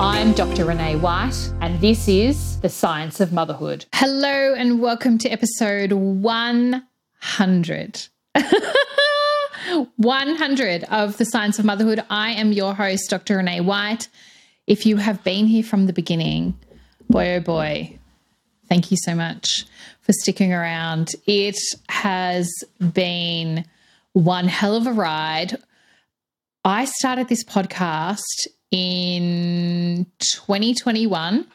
I'm 0.00 0.32
Dr. 0.32 0.64
Renee 0.64 0.94
White, 0.94 1.52
and 1.60 1.80
this 1.80 2.06
is 2.06 2.60
The 2.60 2.68
Science 2.68 3.18
of 3.18 3.32
Motherhood. 3.32 3.86
Hello, 3.92 4.54
and 4.54 4.80
welcome 4.80 5.18
to 5.18 5.28
episode 5.28 5.90
100. 5.90 8.06
100 9.96 10.84
of 10.84 11.16
The 11.16 11.24
Science 11.24 11.58
of 11.58 11.64
Motherhood. 11.64 12.04
I 12.10 12.30
am 12.30 12.52
your 12.52 12.74
host, 12.74 13.10
Dr. 13.10 13.38
Renee 13.38 13.60
White. 13.60 14.06
If 14.68 14.86
you 14.86 14.98
have 14.98 15.24
been 15.24 15.48
here 15.48 15.64
from 15.64 15.86
the 15.86 15.92
beginning, 15.92 16.56
boy 17.10 17.34
oh 17.34 17.40
boy, 17.40 17.98
thank 18.68 18.92
you 18.92 18.96
so 19.02 19.16
much 19.16 19.64
for 20.02 20.12
sticking 20.12 20.52
around. 20.52 21.10
It 21.26 21.58
has 21.88 22.48
been 22.92 23.64
one 24.12 24.46
hell 24.46 24.76
of 24.76 24.86
a 24.86 24.92
ride. 24.92 25.56
I 26.64 26.84
started 26.84 27.26
this 27.26 27.42
podcast 27.42 28.46
in 28.70 30.06
2021. 30.18 31.46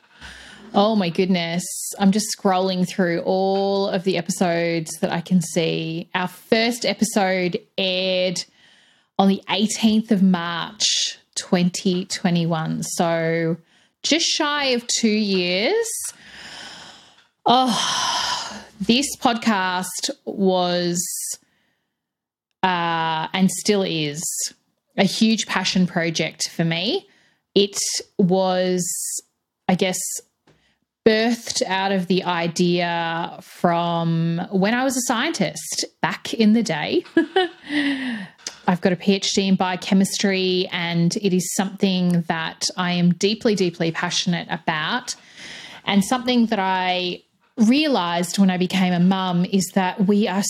Oh 0.74 0.96
my 0.96 1.10
goodness. 1.10 1.64
I'm 2.00 2.12
just 2.12 2.36
scrolling 2.36 2.88
through 2.88 3.22
all 3.22 3.88
of 3.88 4.04
the 4.04 4.18
episodes 4.18 4.90
that 5.02 5.12
I 5.12 5.22
can 5.22 5.42
see. 5.42 6.10
Our 6.16 6.28
first 6.28 6.86
episode 6.86 7.60
aired 7.78 8.44
on 9.20 9.28
the 9.28 9.44
18th 9.50 10.10
of 10.10 10.24
March 10.24 11.20
2021. 11.36 12.84
So 12.84 13.58
just 14.02 14.26
shy 14.26 14.66
of 14.66 14.88
two 14.88 15.08
years. 15.08 15.88
Oh, 17.46 18.64
this 18.82 19.06
podcast 19.18 20.10
was 20.26 21.04
uh, 22.64 23.28
and 23.34 23.52
still 23.52 23.84
is 23.84 24.24
a 24.98 25.04
huge 25.04 25.46
passion 25.48 25.88
project 25.88 26.50
for 26.50 26.64
me. 26.64 27.08
It 27.56 27.78
was, 28.18 28.86
I 29.68 29.76
guess, 29.76 30.00
birthed 31.06 31.62
out 31.64 31.92
of 31.92 32.08
the 32.08 32.24
idea 32.24 33.38
from 33.42 34.42
when 34.52 34.74
I 34.74 34.84
was 34.84 34.96
a 34.96 35.02
scientist 35.02 35.86
back 36.02 36.34
in 36.34 36.54
the 36.54 36.64
day. 36.64 37.04
I've 38.66 38.80
got 38.80 38.94
a 38.94 38.96
PhD 38.96 39.50
in 39.50 39.56
biochemistry, 39.56 40.70
and 40.72 41.16
it 41.18 41.34
is 41.34 41.54
something 41.56 42.22
that 42.28 42.64
I 42.78 42.94
am 42.94 43.14
deeply, 43.14 43.56
deeply 43.56 43.92
passionate 43.92 44.48
about, 44.50 45.16
and 45.86 46.04
something 46.04 46.46
that 46.46 46.60
I 46.60 47.24
realized 47.58 48.40
when 48.40 48.50
I 48.50 48.58
became 48.58 48.94
a 48.94 49.00
mum 49.00 49.46
is 49.46 49.72
that 49.76 50.08
we 50.08 50.28
are 50.28 50.42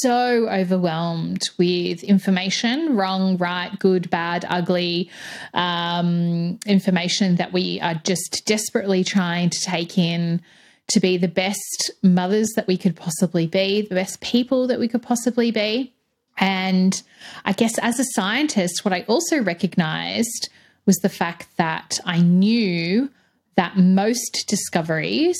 so 0.00 0.48
overwhelmed 0.48 1.42
with 1.58 2.02
information 2.02 2.96
wrong, 2.96 3.38
right, 3.38 3.76
good, 3.78 4.10
bad, 4.10 4.44
ugly 4.48 5.10
um, 5.54 6.58
information 6.66 7.36
that 7.36 7.52
we 7.52 7.80
are 7.80 7.94
just 8.04 8.42
desperately 8.46 9.04
trying 9.04 9.50
to 9.50 9.58
take 9.64 9.96
in 9.96 10.42
to 10.88 11.00
be 11.00 11.16
the 11.16 11.28
best 11.28 11.90
mothers 12.02 12.50
that 12.56 12.66
we 12.66 12.76
could 12.76 12.96
possibly 12.96 13.46
be, 13.46 13.82
the 13.82 13.94
best 13.94 14.20
people 14.20 14.66
that 14.66 14.78
we 14.78 14.88
could 14.88 15.02
possibly 15.02 15.50
be. 15.50 15.94
And 16.36 17.00
I 17.44 17.52
guess 17.52 17.78
as 17.78 17.98
a 17.98 18.04
scientist, 18.12 18.84
what 18.84 18.92
I 18.92 19.02
also 19.02 19.42
recognized 19.42 20.48
was 20.86 20.96
the 20.96 21.08
fact 21.08 21.46
that 21.56 22.00
I 22.04 22.20
knew 22.20 23.10
that 23.56 23.76
most 23.76 24.44
discoveries 24.48 25.38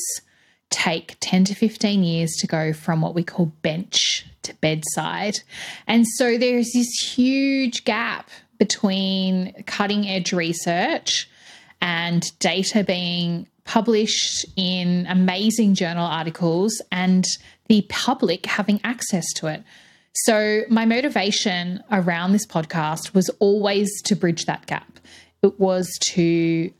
take 0.70 1.16
10 1.20 1.44
to 1.44 1.54
15 1.54 2.02
years 2.02 2.30
to 2.38 2.46
go 2.46 2.72
from 2.72 3.00
what 3.00 3.14
we 3.14 3.22
call 3.22 3.46
bench 3.62 4.26
to 4.42 4.54
bedside. 4.56 5.38
And 5.86 6.06
so 6.16 6.38
there's 6.38 6.72
this 6.72 6.88
huge 7.14 7.84
gap 7.84 8.30
between 8.58 9.64
cutting 9.66 10.06
edge 10.06 10.32
research 10.32 11.28
and 11.80 12.22
data 12.38 12.84
being 12.84 13.48
published 13.64 14.46
in 14.56 15.06
amazing 15.08 15.74
journal 15.74 16.06
articles 16.06 16.80
and 16.92 17.24
the 17.68 17.82
public 17.88 18.46
having 18.46 18.80
access 18.84 19.24
to 19.34 19.46
it. 19.46 19.62
So, 20.12 20.62
my 20.68 20.86
motivation 20.86 21.82
around 21.90 22.32
this 22.32 22.46
podcast 22.46 23.14
was 23.14 23.30
always 23.38 23.88
to 24.02 24.16
bridge 24.16 24.46
that 24.46 24.66
gap. 24.66 24.98
It 25.42 25.58
was 25.60 25.88
to 26.10 26.72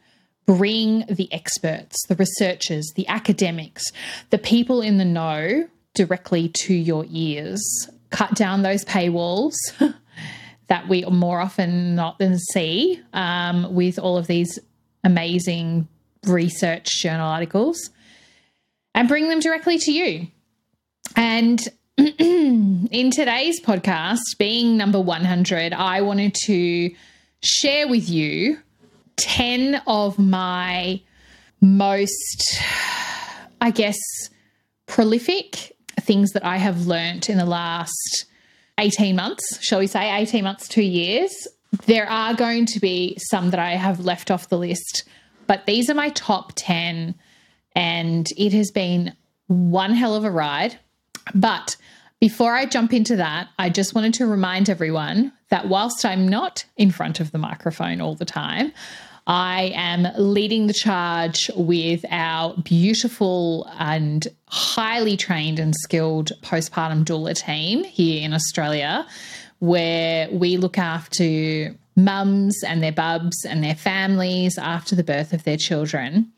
bring 0.47 1.05
the 1.09 1.33
experts, 1.33 1.97
the 2.09 2.17
researchers, 2.17 2.91
the 2.97 3.07
academics, 3.09 3.85
the 4.31 4.39
people 4.39 4.81
in 4.81 4.99
the 4.99 5.05
know 5.05 5.69
directly 5.95 6.51
to 6.63 6.75
your 6.75 7.05
ears. 7.11 7.63
Cut 8.11 8.35
down 8.35 8.63
those 8.63 8.85
paywalls 8.85 9.55
that 10.67 10.89
we 10.89 11.05
more 11.05 11.41
often 11.41 11.95
not 11.95 12.19
than 12.19 12.39
see 12.39 13.01
um, 13.13 13.75
with 13.75 13.99
all 13.99 14.17
of 14.17 14.27
these 14.27 14.59
amazing 15.05 15.89
research 16.27 16.87
journal 17.01 17.29
articles 17.29 17.91
and 18.95 19.09
bring 19.09 19.29
them 19.29 19.41
directly 19.41 19.79
to 19.79 19.93
you. 19.93 20.27
And 21.17 21.61
in 21.97 23.11
today's 23.11 23.61
podcast, 23.61 24.21
being 24.39 24.77
number 24.77 25.01
100, 25.01 25.73
I 25.73 26.03
wanted 26.03 26.35
to 26.47 26.95
share 27.43 27.89
with 27.89 28.09
you 28.09 28.59
10 29.17 29.83
of 29.87 30.19
my 30.19 31.01
most, 31.61 32.61
I 33.61 33.71
guess, 33.71 33.99
prolific 34.87 35.77
things 36.01 36.33
that 36.33 36.45
I 36.45 36.57
have 36.57 36.87
learnt 36.87 37.29
in 37.29 37.39
the 37.39 37.45
last 37.45 38.27
18 38.79 39.15
months, 39.15 39.59
shall 39.61 39.79
we 39.79 39.87
say, 39.87 40.11
18 40.11 40.43
months, 40.43 40.67
two 40.67 40.83
years. 40.83 41.47
There 41.87 42.09
are 42.09 42.35
going 42.35 42.67
to 42.67 42.81
be 42.81 43.17
some 43.19 43.51
that 43.51 43.61
I 43.61 43.73
have 43.73 44.01
left 44.01 44.31
off 44.31 44.49
the 44.49 44.59
list, 44.59 45.05
but 45.47 45.67
these 45.67 45.89
are 45.91 45.95
my 45.95 46.09
top 46.11 46.53
10, 46.57 47.15
and 47.77 48.27
it 48.37 48.53
has 48.53 48.71
been 48.71 49.15
one 49.47 49.93
hell 49.95 50.15
of 50.15 50.25
a 50.25 50.31
ride. 50.31 50.79
But 51.35 51.77
before 52.21 52.55
I 52.55 52.67
jump 52.67 52.93
into 52.93 53.17
that, 53.17 53.49
I 53.59 53.69
just 53.69 53.95
wanted 53.95 54.15
to 54.15 54.27
remind 54.27 54.69
everyone 54.69 55.33
that 55.51 55.69
whilst 55.69 56.05
I'm 56.05 56.27
not 56.27 56.65
in 56.77 56.91
front 56.91 57.21
of 57.21 57.33
the 57.33 57.39
microphone 57.39 58.01
all 58.01 58.15
the 58.15 58.25
time, 58.25 58.73
I 59.27 59.73
am 59.75 60.09
leading 60.17 60.67
the 60.67 60.73
charge 60.73 61.51
with 61.55 62.05
our 62.11 62.57
beautiful 62.57 63.69
and 63.79 64.27
highly 64.49 65.17
trained 65.17 65.59
and 65.59 65.75
skilled 65.83 66.33
postpartum 66.43 67.05
doula 67.05 67.37
team 67.37 67.85
here 67.85 68.25
in 68.25 68.33
Australia, 68.33 69.07
where 69.59 70.29
we 70.31 70.57
look 70.57 70.79
after 70.79 71.77
mums 71.97 72.63
and 72.65 72.83
their 72.83 72.93
bubs 72.93 73.45
and 73.45 73.63
their 73.63 73.75
families 73.75 74.57
after 74.59 74.97
the 74.97 75.05
birth 75.05 75.33
of 75.33 75.45
their 75.45 75.57
children. 75.57 76.33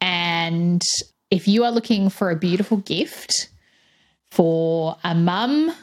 And 0.00 0.82
if 1.30 1.48
you 1.48 1.64
are 1.64 1.72
looking 1.72 2.08
for 2.08 2.30
a 2.30 2.36
beautiful 2.36 2.78
gift 2.78 3.48
for 4.30 4.96
a 5.04 5.14
mum, 5.14 5.74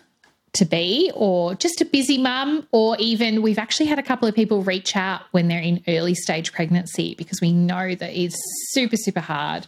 to 0.55 0.65
be, 0.65 1.11
or 1.13 1.55
just 1.55 1.81
a 1.81 1.85
busy 1.85 2.17
mum, 2.17 2.67
or 2.71 2.95
even 2.99 3.41
we've 3.41 3.59
actually 3.59 3.85
had 3.85 3.99
a 3.99 4.03
couple 4.03 4.27
of 4.27 4.35
people 4.35 4.63
reach 4.63 4.95
out 4.95 5.21
when 5.31 5.47
they're 5.47 5.59
in 5.59 5.83
early 5.87 6.15
stage 6.15 6.51
pregnancy 6.51 7.15
because 7.15 7.39
we 7.41 7.51
know 7.51 7.95
that 7.95 8.13
it's 8.13 8.37
super, 8.71 8.97
super 8.97 9.19
hard 9.19 9.67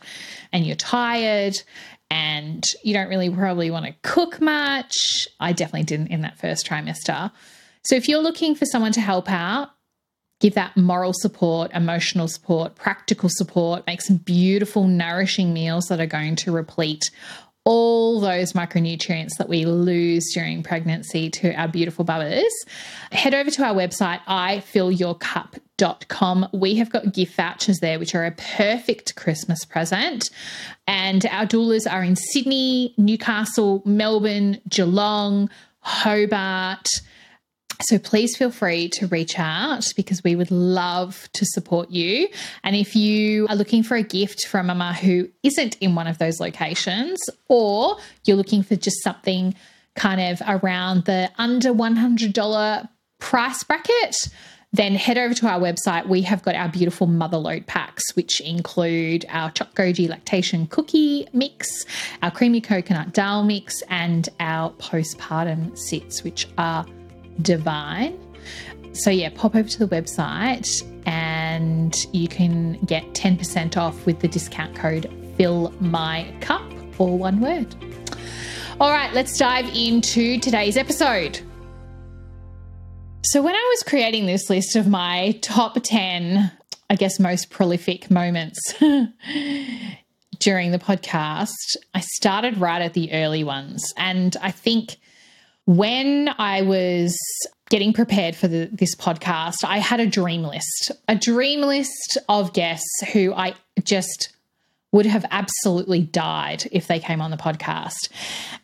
and 0.52 0.66
you're 0.66 0.76
tired 0.76 1.56
and 2.10 2.64
you 2.84 2.94
don't 2.94 3.10
really 3.10 3.30
probably 3.30 3.70
want 3.70 3.86
to 3.86 3.94
cook 4.02 4.40
much. 4.40 4.96
I 5.40 5.54
definitely 5.54 5.84
didn't 5.84 6.08
in 6.08 6.22
that 6.22 6.38
first 6.38 6.68
trimester. 6.68 7.32
So 7.84 7.96
if 7.96 8.08
you're 8.08 8.22
looking 8.22 8.56
for 8.56 8.66
someone 8.66 8.94
to 8.94 9.02
help 9.02 9.30
out, 9.30 9.72
give 10.40 10.54
that 10.54 10.78
moral 10.78 11.14
support, 11.14 11.72
emotional 11.74 12.28
support, 12.28 12.76
practical 12.76 13.30
support, 13.32 13.86
make 13.88 14.02
some 14.02 14.18
beautiful, 14.18 14.88
nourishing 14.88 15.54
meals 15.54 15.86
that 15.86 16.00
are 16.00 16.06
going 16.06 16.36
to 16.38 16.52
replete 16.52 17.04
all 17.68 18.20
those 18.22 18.54
micronutrients 18.54 19.36
that 19.38 19.50
we 19.50 19.66
lose 19.66 20.32
during 20.34 20.64
pregnancy 20.64 21.30
to 21.30 21.54
our 21.56 21.68
beautiful 21.68 22.06
bubbers, 22.06 22.48
head 23.12 23.34
over 23.34 23.52
to 23.52 23.62
our 23.62 23.76
website, 23.76 24.22
ifillyourcup.com. 24.22 26.48
We 26.54 26.76
have 26.76 26.90
got 26.90 27.14
gift 27.14 27.36
vouchers 27.36 27.80
there, 27.80 28.00
which 28.00 28.16
are 28.16 28.26
a 28.26 28.32
perfect 28.32 29.18
Christmas 29.18 29.66
present. 29.66 30.30
And 30.88 31.26
our 31.26 31.46
doulas 31.46 31.92
are 31.92 32.06
in 32.06 32.16
Sydney, 32.16 32.94
Newcastle, 32.96 33.82
Melbourne, 33.84 34.62
Geelong, 34.70 35.50
Hobart. 35.82 36.88
So 37.82 38.00
please 38.00 38.36
feel 38.36 38.52
free 38.52 38.90
to 38.90 39.08
reach 39.08 39.38
out 39.38 39.86
because 39.96 40.24
we 40.24 40.36
would 40.36 40.50
love 40.52 41.30
to 41.34 41.46
support 41.46 41.92
you. 41.92 42.28
And 42.64 42.76
if 42.76 42.96
you 42.96 43.48
are 43.50 43.56
looking 43.56 43.84
for 43.84 43.96
a 43.96 44.04
gift 44.04 44.48
for 44.48 44.60
a 44.60 44.64
mama 44.64 44.94
who 44.94 45.30
isn't 45.44 45.78
in 45.78 45.94
one 45.94 46.08
of 46.08 46.18
those 46.18 46.40
locations, 46.40 47.20
or 47.48 47.98
you're 48.26 48.38
looking 48.38 48.64
for 48.64 48.76
just 48.76 49.04
something 49.04 49.54
kind 49.96 50.22
of 50.22 50.42
around 50.48 51.06
the 51.06 51.30
under 51.38 51.74
$100 51.74 52.90
price 53.20 53.64
bracket, 53.64 54.16
then 54.74 54.96
head 54.96 55.18
over 55.18 55.34
to 55.34 55.48
our 55.48 55.60
website. 55.60 56.08
We 56.08 56.22
have 56.24 56.44
got 56.44 56.56
our 56.56 56.70
beautiful 56.70 57.08
Motherload 57.08 57.66
packs, 57.68 58.16
which 58.16 58.42
include 58.42 59.26
our 59.30 59.50
Choc 59.52 59.74
Goji 59.76 60.10
lactation 60.10 60.68
cookie 60.68 61.28
mix, 61.32 61.86
our 62.22 62.32
creamy 62.32 62.62
coconut 62.62 63.14
dal 63.14 63.44
mix, 63.44 63.82
and 63.90 64.28
our 64.40 64.72
postpartum 64.72 65.78
sits, 65.78 66.24
which 66.24 66.48
are 66.58 66.86
divine. 67.42 68.20
So, 68.94 69.10
yeah, 69.10 69.30
pop 69.34 69.56
over 69.56 69.68
to 69.68 69.86
the 69.86 69.88
website 69.88 70.84
and 71.06 71.96
you 72.14 72.28
can 72.28 72.74
get 72.86 73.04
10% 73.14 73.78
off 73.78 74.06
with 74.06 74.20
the 74.20 74.28
discount 74.28 74.76
code 74.76 75.10
Fill 75.38 75.74
My 75.80 76.34
Cup, 76.42 76.64
or 77.00 77.18
one 77.18 77.40
word. 77.40 77.76
All 78.80 78.92
right, 78.92 79.14
let's 79.14 79.38
dive 79.38 79.68
into 79.76 80.40
today's 80.40 80.78
episode. 80.78 81.40
So, 83.24 83.42
when 83.42 83.56
I 83.56 83.74
was 83.76 83.84
creating 83.84 84.26
this 84.26 84.50
list 84.50 84.76
of 84.76 84.88
my 84.88 85.38
top 85.42 85.78
10, 85.82 86.52
I 86.90 86.96
guess, 86.96 87.20
most 87.20 87.50
prolific 87.50 88.10
moments 88.10 88.74
during 90.40 90.72
the 90.72 90.80
podcast, 90.80 91.76
I 91.94 92.00
started 92.00 92.58
right 92.58 92.82
at 92.82 92.94
the 92.94 93.12
early 93.14 93.44
ones. 93.44 93.94
And 93.98 94.36
I 94.42 94.52
think 94.52 94.98
when 95.68 96.30
I 96.38 96.62
was 96.62 97.20
getting 97.70 97.92
prepared 97.92 98.38
for 98.38 98.48
the, 98.48 98.70
this 98.72 98.96
podcast, 98.96 99.66
I 99.66 99.80
had 99.80 100.00
a 100.00 100.08
dream 100.08 100.44
list, 100.44 100.92
a 101.10 101.16
dream 101.16 101.60
list 101.60 102.18
of 102.30 102.54
guests 102.54 103.04
who 103.12 103.34
I 103.34 103.54
just 103.84 104.30
would 104.94 105.06
have 105.06 105.26
absolutely 105.30 106.04
died 106.04 106.64
if 106.72 106.88
they 106.88 107.00
came 107.00 107.20
on 107.20 107.32
the 107.32 107.38
podcast. 107.38 108.08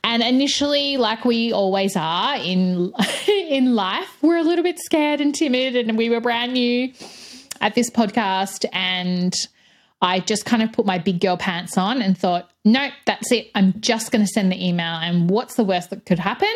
And 0.06 0.24
initially, 0.24 0.96
like 0.96 1.26
we 1.26 1.52
always 1.52 1.98
are 1.98 2.38
in 2.38 2.94
in 3.28 3.76
life, 3.76 4.18
we're 4.22 4.38
a 4.38 4.44
little 4.44 4.64
bit 4.64 4.80
scared 4.80 5.20
and 5.20 5.36
timid 5.36 5.76
and 5.76 5.98
we 5.98 6.10
were 6.10 6.22
brand 6.22 6.54
new 6.54 6.94
at 7.60 7.76
this 7.76 7.90
podcast 7.90 8.66
and 8.72 9.34
I 10.02 10.22
just 10.22 10.46
kind 10.46 10.64
of 10.64 10.72
put 10.72 10.86
my 10.86 11.00
big 11.00 11.20
girl 11.20 11.36
pants 11.36 11.78
on 11.78 12.02
and 12.02 12.18
thought, 12.18 12.50
nope, 12.66 12.94
that's 13.06 13.32
it. 13.32 13.52
I'm 13.56 13.80
just 13.80 14.12
going 14.12 14.24
to 14.24 14.28
send 14.28 14.52
the 14.52 14.68
email. 14.68 14.96
And 14.96 15.30
what's 15.30 15.56
the 15.56 15.64
worst 15.64 15.90
that 15.90 16.06
could 16.06 16.20
happen? 16.20 16.54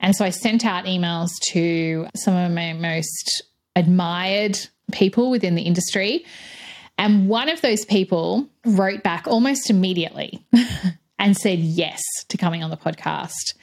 And 0.00 0.14
so 0.14 0.24
I 0.24 0.30
sent 0.30 0.64
out 0.64 0.84
emails 0.84 1.28
to 1.50 2.06
some 2.14 2.36
of 2.36 2.50
my 2.52 2.72
most 2.72 3.42
admired 3.74 4.58
people 4.92 5.30
within 5.30 5.54
the 5.54 5.62
industry. 5.62 6.24
And 6.98 7.28
one 7.28 7.48
of 7.48 7.60
those 7.60 7.84
people 7.84 8.48
wrote 8.64 9.02
back 9.02 9.26
almost 9.26 9.68
immediately 9.68 10.44
and 11.18 11.36
said 11.36 11.58
yes 11.58 12.02
to 12.28 12.36
coming 12.36 12.62
on 12.62 12.70
the 12.70 12.76
podcast. 12.76 13.54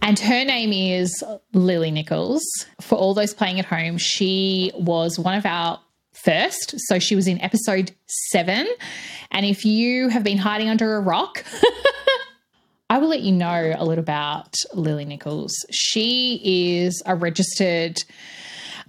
And 0.00 0.18
her 0.18 0.44
name 0.44 0.72
is 0.72 1.22
Lily 1.52 1.90
Nichols. 1.90 2.42
For 2.80 2.96
all 2.96 3.14
those 3.14 3.34
playing 3.34 3.60
at 3.60 3.66
home, 3.66 3.98
she 3.98 4.72
was 4.74 5.18
one 5.18 5.36
of 5.36 5.46
our 5.46 5.80
first. 6.24 6.74
So 6.88 6.98
she 6.98 7.16
was 7.16 7.26
in 7.26 7.40
episode 7.40 7.92
seven. 8.06 8.66
And 9.30 9.46
if 9.46 9.64
you 9.64 10.08
have 10.08 10.24
been 10.24 10.38
hiding 10.38 10.68
under 10.68 10.96
a 10.96 11.00
rock, 11.00 11.44
I 12.90 12.98
will 12.98 13.08
let 13.08 13.22
you 13.22 13.32
know 13.32 13.74
a 13.76 13.84
little 13.84 14.02
about 14.02 14.54
Lily 14.74 15.04
Nichols. 15.04 15.54
She 15.70 16.76
is 16.76 17.02
a 17.06 17.14
registered 17.14 17.96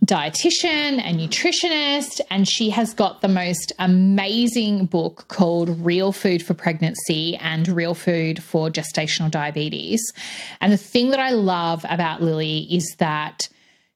dietitian 0.05 1.01
and 1.01 1.17
nutritionist, 1.17 2.19
and 2.29 2.45
she 2.47 2.69
has 2.69 2.93
got 2.93 3.21
the 3.21 3.29
most 3.29 3.71
amazing 3.79 4.85
book 4.87 5.25
called 5.29 5.69
Real 5.85 6.11
Food 6.11 6.45
for 6.45 6.53
Pregnancy 6.53 7.37
and 7.37 7.67
Real 7.69 7.95
Food 7.95 8.43
for 8.43 8.69
Gestational 8.69 9.31
Diabetes. 9.31 10.01
And 10.59 10.73
the 10.73 10.77
thing 10.77 11.11
that 11.11 11.21
I 11.21 11.29
love 11.29 11.85
about 11.89 12.21
Lily 12.21 12.67
is 12.69 12.95
that 12.99 13.47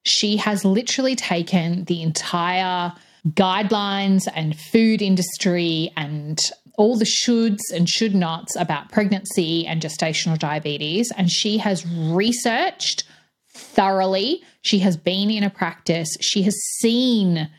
she 0.04 0.38
has 0.38 0.64
literally 0.64 1.14
taken 1.14 1.84
the 1.84 2.02
entire 2.02 2.94
guidelines 3.28 4.22
and 4.34 4.58
food 4.58 5.02
industry 5.02 5.92
and 5.96 6.38
all 6.76 6.96
the 6.96 7.04
shoulds 7.04 7.58
and 7.74 7.88
should 7.88 8.14
nots 8.14 8.54
about 8.56 8.90
pregnancy 8.90 9.66
and 9.66 9.82
gestational 9.82 10.38
diabetes. 10.38 11.12
And 11.16 11.30
she 11.30 11.58
has 11.58 11.84
researched 11.86 13.04
thoroughly. 13.50 14.42
She 14.62 14.78
has 14.78 14.96
been 14.96 15.30
in 15.30 15.42
a 15.42 15.50
practice. 15.50 16.08
She 16.20 16.42
has 16.42 16.56
seen 16.78 17.50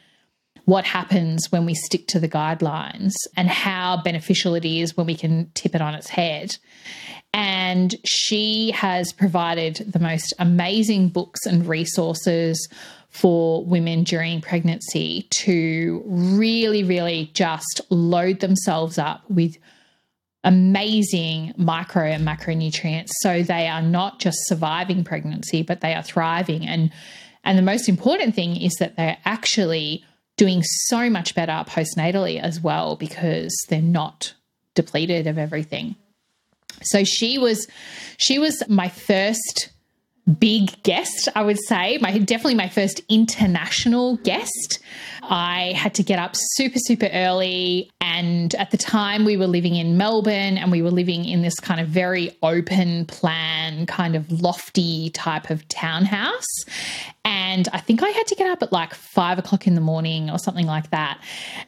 what 0.63 0.85
happens 0.85 1.51
when 1.51 1.65
we 1.65 1.73
stick 1.73 2.07
to 2.07 2.19
the 2.19 2.29
guidelines 2.29 3.11
and 3.35 3.50
how 3.50 4.01
beneficial 4.03 4.56
it 4.56 4.63
is 4.63 4.95
when 4.95 5.07
we 5.07 5.15
can 5.15 5.51
tip 5.53 5.75
it 5.75 5.81
on 5.81 5.95
its 5.95 6.07
head. 6.07 6.56
And 7.33 7.95
she 8.06 8.71
has 8.71 9.11
provided 9.11 9.77
the 9.88 10.00
most 10.00 10.33
amazing 10.39 11.09
books 11.09 11.45
and 11.45 11.67
resources 11.67 12.69
for 13.09 13.65
women 13.65 14.03
during 14.03 14.39
pregnancy 14.39 15.27
to 15.41 16.03
really, 16.06 16.83
really 16.83 17.31
just 17.33 17.81
load 17.89 18.39
themselves 18.39 18.97
up 18.97 19.23
with 19.29 19.57
amazing 20.44 21.53
micro 21.57 22.06
and 22.06 22.25
macronutrients. 22.25 23.09
So 23.21 23.44
they 23.44 23.67
are 23.67 23.81
not 23.81 24.19
just 24.19 24.38
surviving 24.44 25.03
pregnancy 25.03 25.63
but 25.63 25.81
they 25.81 25.94
are 25.94 26.03
thriving. 26.03 26.65
And 26.65 26.91
and 27.44 27.57
the 27.57 27.63
most 27.63 27.89
important 27.89 28.35
thing 28.35 28.56
is 28.61 28.73
that 28.79 28.95
they're 28.95 29.17
actually 29.25 30.03
doing 30.38 30.61
so 30.63 31.09
much 31.09 31.35
better 31.35 31.63
postnatally 31.67 32.39
as 32.39 32.61
well 32.61 32.95
because 32.95 33.53
they're 33.69 33.81
not 33.81 34.33
depleted 34.75 35.27
of 35.27 35.38
everything. 35.38 35.95
So 36.81 37.03
she 37.03 37.38
was 37.38 37.67
she 38.17 38.39
was 38.39 38.63
my 38.69 38.88
first 38.88 39.69
big 40.29 40.81
guest, 40.83 41.27
I 41.35 41.43
would 41.43 41.59
say. 41.67 41.97
My 42.01 42.17
definitely 42.17 42.55
my 42.55 42.69
first 42.69 43.01
international 43.09 44.17
guest. 44.17 44.79
I 45.23 45.73
had 45.75 45.93
to 45.95 46.03
get 46.03 46.19
up 46.19 46.31
super, 46.35 46.79
super 46.79 47.09
early. 47.13 47.91
And 48.01 48.53
at 48.55 48.71
the 48.71 48.77
time, 48.77 49.25
we 49.25 49.37
were 49.37 49.47
living 49.47 49.75
in 49.75 49.97
Melbourne 49.97 50.57
and 50.57 50.71
we 50.71 50.81
were 50.81 50.91
living 50.91 51.25
in 51.25 51.41
this 51.41 51.59
kind 51.59 51.79
of 51.79 51.87
very 51.87 52.35
open 52.41 53.05
plan, 53.05 53.85
kind 53.85 54.15
of 54.15 54.41
lofty 54.41 55.11
type 55.11 55.49
of 55.49 55.67
townhouse. 55.67 56.65
And 57.25 57.67
I 57.73 57.79
think 57.79 58.01
I 58.01 58.09
had 58.09 58.27
to 58.27 58.35
get 58.35 58.49
up 58.49 58.63
at 58.63 58.71
like 58.71 58.93
five 58.93 59.37
o'clock 59.37 59.67
in 59.67 59.75
the 59.75 59.81
morning 59.81 60.29
or 60.29 60.39
something 60.39 60.65
like 60.65 60.89
that. 60.89 61.21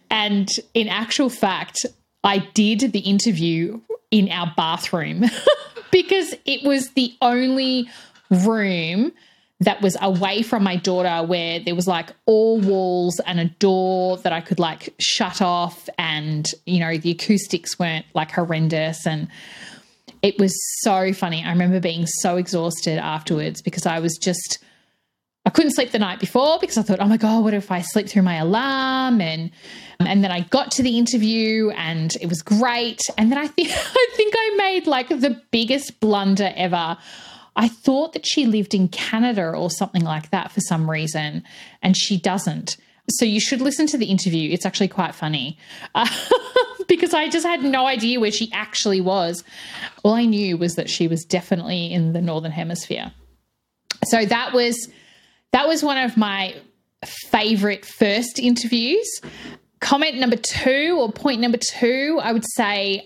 And 0.10 0.50
in 0.74 0.88
actual 0.88 1.30
fact, 1.30 1.86
I 2.24 2.40
did 2.54 2.92
the 2.92 3.00
interview 3.00 3.80
in 4.12 4.30
our 4.30 4.52
bathroom 4.56 5.24
because 5.92 6.36
it 6.46 6.64
was 6.64 6.92
the 6.92 7.16
only 7.22 7.90
room 8.32 9.12
that 9.62 9.80
was 9.82 9.96
away 10.02 10.42
from 10.42 10.64
my 10.64 10.76
daughter 10.76 11.26
where 11.26 11.60
there 11.60 11.76
was 11.76 11.88
like 11.88 12.10
all 12.26 12.60
walls 12.60 13.20
and 13.28 13.40
a 13.40 13.46
door 13.46 14.18
that 14.18 14.34
I 14.34 14.42
could 14.42 14.60
like 14.60 14.94
shut 15.00 15.42
off 15.42 15.88
and 16.00 16.48
you 16.66 16.80
know 16.80 16.98
the 16.98 17.12
acoustics 17.12 17.78
weren't 17.78 18.06
like 18.16 18.32
horrendous 18.32 19.06
and 19.06 19.28
it 20.22 20.38
was 20.38 20.54
so 20.82 21.14
funny. 21.14 21.44
I 21.44 21.50
remember 21.50 21.80
being 21.80 22.06
so 22.06 22.38
exhausted 22.38 22.98
afterwards 22.98 23.62
because 23.62 23.86
I 23.86 24.00
was 24.00 24.18
just 24.18 24.60
I 25.46 25.50
couldn't 25.50 25.72
sleep 25.72 25.92
the 25.92 26.00
night 26.00 26.20
before 26.20 26.60
because 26.60 26.78
I 26.78 26.84
thought, 26.84 27.00
"Oh 27.00 27.08
my 27.08 27.18
god, 27.18 27.44
what 27.44 27.54
if 27.54 27.72
I 27.72 27.82
sleep 27.82 28.08
through 28.08 28.22
my 28.22 28.36
alarm?" 28.36 29.22
and 29.22 29.52
and 30.00 30.24
then 30.24 30.32
I 30.32 30.42
got 30.42 30.72
to 30.72 30.84
the 30.84 30.98
interview 30.98 31.70
and 31.72 32.16
it 32.22 32.28
was 32.28 32.42
great. 32.42 33.02
And 33.18 33.32
then 33.32 33.40
I 33.40 33.48
think 33.48 33.70
I 33.74 34.08
think 34.16 34.34
I 34.38 34.56
made 34.58 34.88
like 34.88 35.10
the 35.10 35.42
biggest 35.52 36.00
blunder 36.00 36.52
ever 36.56 36.98
I 37.56 37.68
thought 37.68 38.14
that 38.14 38.26
she 38.26 38.46
lived 38.46 38.74
in 38.74 38.88
Canada 38.88 39.52
or 39.52 39.70
something 39.70 40.04
like 40.04 40.30
that 40.32 40.52
for 40.52 40.62
some 40.62 40.90
reason, 40.90 41.44
and 41.82 41.98
she 41.98 42.18
doesn't. 42.18 42.78
So 43.10 43.26
you 43.26 43.40
should 43.40 43.62
listen 43.62 43.88
to 43.88 43.98
the 43.98 44.06
interview. 44.06 44.52
It's 44.52 44.66
actually 44.66 44.88
quite 44.88 45.14
funny 45.14 45.58
uh, 45.96 46.08
because 46.88 47.14
I 47.14 47.30
just 47.30 47.46
had 47.46 47.64
no 47.64 47.88
idea 47.88 48.20
where 48.20 48.32
she 48.32 48.52
actually 48.54 49.02
was. 49.02 49.44
All 50.04 50.14
I 50.14 50.26
knew 50.26 50.58
was 50.58 50.76
that 50.76 50.90
she 50.90 51.08
was 51.08 51.26
definitely 51.26 51.92
in 51.92 52.14
the 52.14 52.22
northern 52.22 52.52
hemisphere. 52.52 53.12
So 54.06 54.26
that 54.26 54.54
was 54.54 54.90
that 55.52 55.68
was 55.68 55.84
one 55.84 55.98
of 55.98 56.16
my 56.16 56.56
favorite 57.06 57.86
first 57.86 58.40
interviews. 58.40 59.08
Comment 59.80 60.18
number 60.18 60.38
2 60.38 60.98
or 61.00 61.12
point 61.12 61.42
number 61.42 61.58
2, 61.58 62.20
I 62.22 62.32
would 62.32 62.46
say 62.56 63.06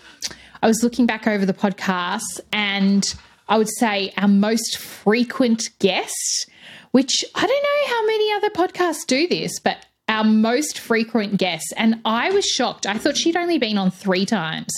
I 0.61 0.67
was 0.67 0.83
looking 0.83 1.05
back 1.05 1.25
over 1.25 1.45
the 1.45 1.53
podcast 1.53 2.41
and 2.51 3.03
I 3.47 3.57
would 3.57 3.69
say 3.79 4.13
our 4.17 4.27
most 4.27 4.77
frequent 4.77 5.69
guest, 5.79 6.49
which 6.91 7.23
I 7.35 7.45
don't 7.45 7.63
know 7.63 7.95
how 7.95 8.05
many 8.05 8.33
other 8.33 8.49
podcasts 8.49 9.05
do 9.07 9.27
this, 9.27 9.59
but 9.59 9.85
our 10.07 10.23
most 10.23 10.77
frequent 10.79 11.37
guest. 11.37 11.73
And 11.77 11.99
I 12.05 12.29
was 12.31 12.45
shocked. 12.45 12.85
I 12.85 12.97
thought 12.97 13.17
she'd 13.17 13.35
only 13.35 13.57
been 13.57 13.77
on 13.77 13.89
three 13.89 14.25
times, 14.25 14.69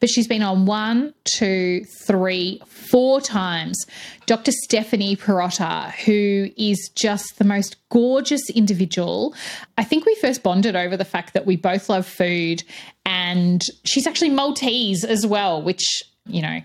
but 0.00 0.08
she's 0.08 0.26
been 0.26 0.42
on 0.42 0.64
one, 0.64 1.12
two, 1.24 1.84
three, 2.06 2.62
four 2.66 3.20
times. 3.20 3.84
Dr. 4.26 4.52
Stephanie 4.52 5.16
Pirotta, 5.16 5.92
who 5.92 6.50
is 6.56 6.90
just 6.94 7.38
the 7.38 7.44
most 7.44 7.76
gorgeous 7.90 8.48
individual. 8.50 9.34
I 9.76 9.84
think 9.84 10.06
we 10.06 10.14
first 10.16 10.42
bonded 10.42 10.76
over 10.76 10.96
the 10.96 11.04
fact 11.04 11.34
that 11.34 11.46
we 11.46 11.56
both 11.56 11.88
love 11.88 12.06
food, 12.06 12.62
and 13.04 13.62
she's 13.84 14.06
actually 14.06 14.30
Maltese 14.30 15.04
as 15.04 15.26
well, 15.26 15.60
which, 15.60 15.84
you 16.26 16.40
know, 16.40 16.60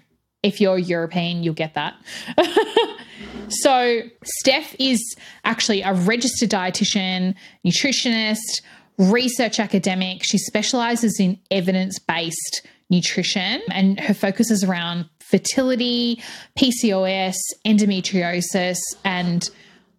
if 0.45 0.61
you're 0.61 0.77
European, 0.77 1.43
you'll 1.43 1.55
get 1.55 1.73
that. 1.73 1.95
so, 3.49 4.01
Steph 4.23 4.75
is 4.79 5.01
actually 5.43 5.81
a 5.81 5.93
registered 5.93 6.49
dietitian, 6.49 7.33
nutritionist, 7.65 8.61
research 8.99 9.59
academic. 9.59 10.23
She 10.23 10.37
specializes 10.37 11.19
in 11.19 11.39
evidence 11.49 11.97
based 11.97 12.65
nutrition, 12.91 13.61
and 13.71 13.99
her 13.99 14.13
focus 14.13 14.51
is 14.51 14.63
around 14.63 15.09
fertility, 15.19 16.21
PCOS, 16.55 17.35
endometriosis, 17.65 18.77
and 19.03 19.49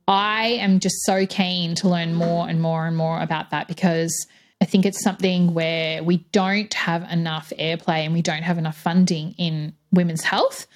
I 0.07 0.45
am 0.61 0.79
just 0.79 1.05
so 1.05 1.27
keen 1.27 1.75
to 1.77 1.89
learn 1.89 2.15
more 2.15 2.49
and 2.49 2.63
more 2.63 2.87
and 2.87 2.97
more 2.97 3.21
about 3.21 3.51
that 3.51 3.67
because 3.67 4.15
I 4.61 4.65
think 4.65 4.87
it's 4.87 5.03
something 5.03 5.53
where 5.53 6.03
we 6.03 6.19
don't 6.33 6.73
have 6.75 7.03
enough 7.11 7.53
airplay 7.59 8.05
and 8.05 8.15
we 8.15 8.23
don't 8.23 8.43
have 8.43 8.57
enough 8.59 8.77
funding 8.77 9.35
in 9.39 9.75
women's 9.93 10.23
health. 10.23 10.67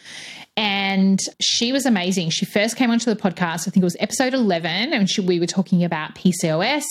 And 0.57 1.19
she 1.41 1.73
was 1.73 1.87
amazing. 1.87 2.31
She 2.31 2.45
first 2.45 2.77
came 2.77 2.91
onto 2.91 3.13
the 3.13 3.19
podcast, 3.19 3.67
I 3.67 3.71
think 3.71 3.79
it 3.79 3.85
was 3.85 3.97
episode 3.99 4.35
11, 4.35 4.93
and 4.93 5.09
she, 5.09 5.23
we 5.23 5.41
were 5.41 5.47
talking 5.47 5.85
about 5.85 6.15
PCOS. 6.15 6.83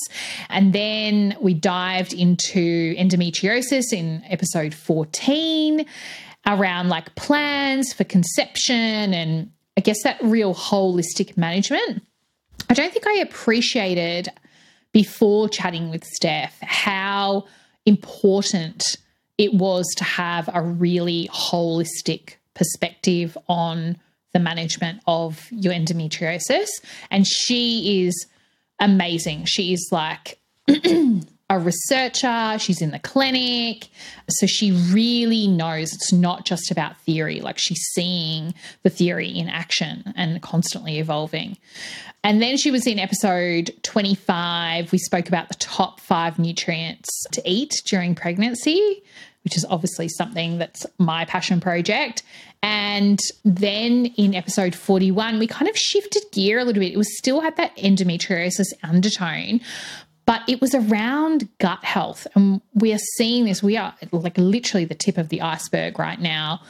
And 0.49 0.73
then 0.73 1.37
we 1.39 1.53
dived 1.53 2.13
into 2.13 2.95
endometriosis 2.95 3.93
in 3.93 4.23
episode 4.27 4.73
14 4.73 5.85
around 6.47 6.89
like 6.89 7.13
plans 7.15 7.93
for 7.93 8.05
conception 8.05 9.13
and 9.13 9.51
I 9.77 9.81
guess 9.81 10.01
that 10.03 10.17
real 10.21 10.55
holistic 10.55 11.37
management. 11.37 12.01
I 12.69 12.73
don't 12.73 12.91
think 12.91 13.07
I 13.07 13.17
appreciated 13.19 14.29
before 14.91 15.49
chatting 15.49 15.89
with 15.89 16.03
Steph 16.03 16.57
how 16.61 17.45
important 17.85 18.83
it 19.37 19.53
was 19.53 19.85
to 19.97 20.03
have 20.03 20.49
a 20.53 20.61
really 20.61 21.29
holistic 21.31 22.35
perspective 22.53 23.37
on 23.47 23.97
the 24.33 24.39
management 24.39 25.01
of 25.07 25.47
your 25.51 25.73
endometriosis. 25.73 26.67
And 27.09 27.25
she 27.25 28.05
is 28.05 28.27
amazing. 28.79 29.45
She 29.45 29.73
is 29.73 29.89
like 29.91 30.39
a 31.49 31.59
researcher, 31.59 32.57
she's 32.59 32.81
in 32.81 32.91
the 32.91 32.99
clinic. 32.99 33.89
So 34.29 34.45
she 34.45 34.71
really 34.71 35.47
knows 35.47 35.91
it's 35.91 36.13
not 36.13 36.45
just 36.45 36.69
about 36.71 36.97
theory, 37.01 37.41
like 37.41 37.57
she's 37.57 37.81
seeing 37.93 38.53
the 38.83 38.89
theory 38.89 39.29
in 39.29 39.49
action 39.49 40.13
and 40.15 40.41
constantly 40.41 40.99
evolving. 40.99 41.57
And 42.23 42.41
then 42.41 42.57
she 42.57 42.69
was 42.69 42.85
in 42.85 42.99
episode 42.99 43.73
25. 43.83 44.91
We 44.91 44.97
spoke 44.97 45.27
about 45.27 45.47
the 45.47 45.55
top 45.55 45.99
five 46.01 46.37
nutrients 46.37 47.25
to 47.31 47.41
eat 47.45 47.73
during 47.85 48.13
pregnancy, 48.13 49.01
which 49.43 49.55
is 49.55 49.65
obviously 49.69 50.09
something 50.09 50.57
that's 50.57 50.85
my 50.97 51.25
passion 51.25 51.61
project. 51.61 52.23
And 52.61 53.19
then 53.45 54.07
in 54.17 54.35
episode 54.35 54.75
41, 54.75 55.39
we 55.39 55.47
kind 55.47 55.69
of 55.69 55.77
shifted 55.77 56.23
gear 56.33 56.59
a 56.59 56.65
little 56.65 56.81
bit. 56.81 56.91
It 56.91 56.97
was 56.97 57.17
still 57.17 57.39
had 57.39 57.55
that 57.55 57.75
endometriosis 57.77 58.73
undertone, 58.83 59.61
but 60.29 60.47
it 60.47 60.61
was 60.61 60.75
around 60.75 61.49
gut 61.57 61.83
health. 61.83 62.27
And 62.35 62.61
we 62.75 62.93
are 62.93 62.99
seeing 63.17 63.45
this, 63.45 63.63
we 63.63 63.77
are 63.77 63.95
like 64.11 64.37
literally 64.37 64.85
the 64.85 64.93
tip 64.93 65.17
of 65.17 65.29
the 65.29 65.41
iceberg 65.41 65.97
right 65.97 66.21
now 66.21 66.61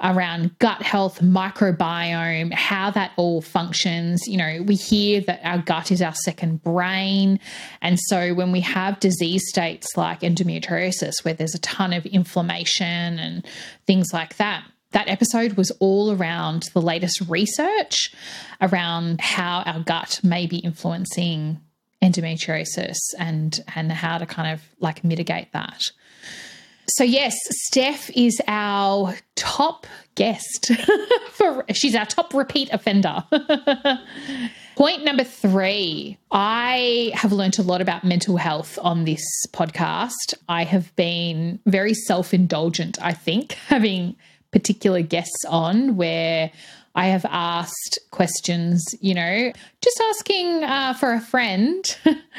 around 0.00 0.56
gut 0.60 0.82
health, 0.82 1.20
microbiome, 1.20 2.52
how 2.52 2.92
that 2.92 3.10
all 3.16 3.42
functions. 3.42 4.22
You 4.28 4.36
know, 4.36 4.62
we 4.62 4.76
hear 4.76 5.20
that 5.22 5.40
our 5.42 5.58
gut 5.58 5.90
is 5.90 6.00
our 6.00 6.14
second 6.14 6.62
brain. 6.62 7.40
And 7.82 7.98
so 7.98 8.34
when 8.34 8.52
we 8.52 8.60
have 8.60 9.00
disease 9.00 9.48
states 9.48 9.96
like 9.96 10.20
endometriosis, 10.20 11.24
where 11.24 11.34
there's 11.34 11.56
a 11.56 11.60
ton 11.60 11.92
of 11.92 12.06
inflammation 12.06 13.18
and 13.18 13.44
things 13.84 14.12
like 14.12 14.36
that, 14.36 14.62
that 14.92 15.08
episode 15.08 15.54
was 15.54 15.72
all 15.80 16.12
around 16.12 16.68
the 16.72 16.80
latest 16.80 17.22
research 17.28 18.14
around 18.60 19.20
how 19.20 19.64
our 19.66 19.80
gut 19.80 20.20
may 20.22 20.46
be 20.46 20.58
influencing 20.58 21.60
endometriosis 22.02 22.96
and 23.18 23.60
and 23.74 23.90
how 23.90 24.18
to 24.18 24.26
kind 24.26 24.52
of 24.52 24.62
like 24.80 25.04
mitigate 25.04 25.52
that. 25.52 25.82
So 26.90 27.04
yes, 27.04 27.36
Steph 27.66 28.10
is 28.16 28.40
our 28.48 29.14
top 29.34 29.86
guest 30.14 30.72
for 31.32 31.64
she's 31.72 31.94
our 31.94 32.06
top 32.06 32.34
repeat 32.34 32.70
offender. 32.72 33.24
Point 34.76 35.04
number 35.04 35.24
three 35.24 36.16
I 36.30 37.10
have 37.14 37.32
learned 37.32 37.58
a 37.58 37.62
lot 37.62 37.80
about 37.80 38.04
mental 38.04 38.36
health 38.36 38.78
on 38.80 39.04
this 39.04 39.24
podcast. 39.52 40.34
I 40.48 40.64
have 40.64 40.94
been 40.94 41.58
very 41.66 41.94
self 41.94 42.32
indulgent, 42.32 42.96
I 43.02 43.12
think, 43.12 43.52
having 43.66 44.16
particular 44.50 45.02
guests 45.02 45.44
on 45.48 45.96
where 45.96 46.50
I 46.98 47.06
have 47.06 47.24
asked 47.30 48.00
questions, 48.10 48.84
you 49.00 49.14
know, 49.14 49.52
just 49.80 50.02
asking 50.10 50.64
uh, 50.64 50.94
for 50.94 51.12
a 51.12 51.20
friend. 51.20 51.84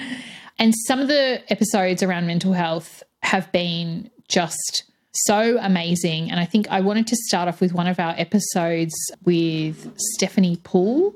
and 0.59 0.73
some 0.85 0.99
of 0.99 1.07
the 1.07 1.41
episodes 1.47 2.03
around 2.03 2.27
mental 2.27 2.51
health 2.51 3.01
have 3.23 3.49
been 3.53 4.11
just 4.27 4.83
so 5.13 5.57
amazing. 5.61 6.29
And 6.29 6.41
I 6.41 6.45
think 6.45 6.67
I 6.69 6.81
wanted 6.81 7.07
to 7.07 7.15
start 7.15 7.47
off 7.47 7.61
with 7.61 7.71
one 7.71 7.87
of 7.87 8.01
our 8.01 8.13
episodes 8.17 8.93
with 9.23 9.93
Stephanie 9.95 10.57
Poole, 10.57 11.15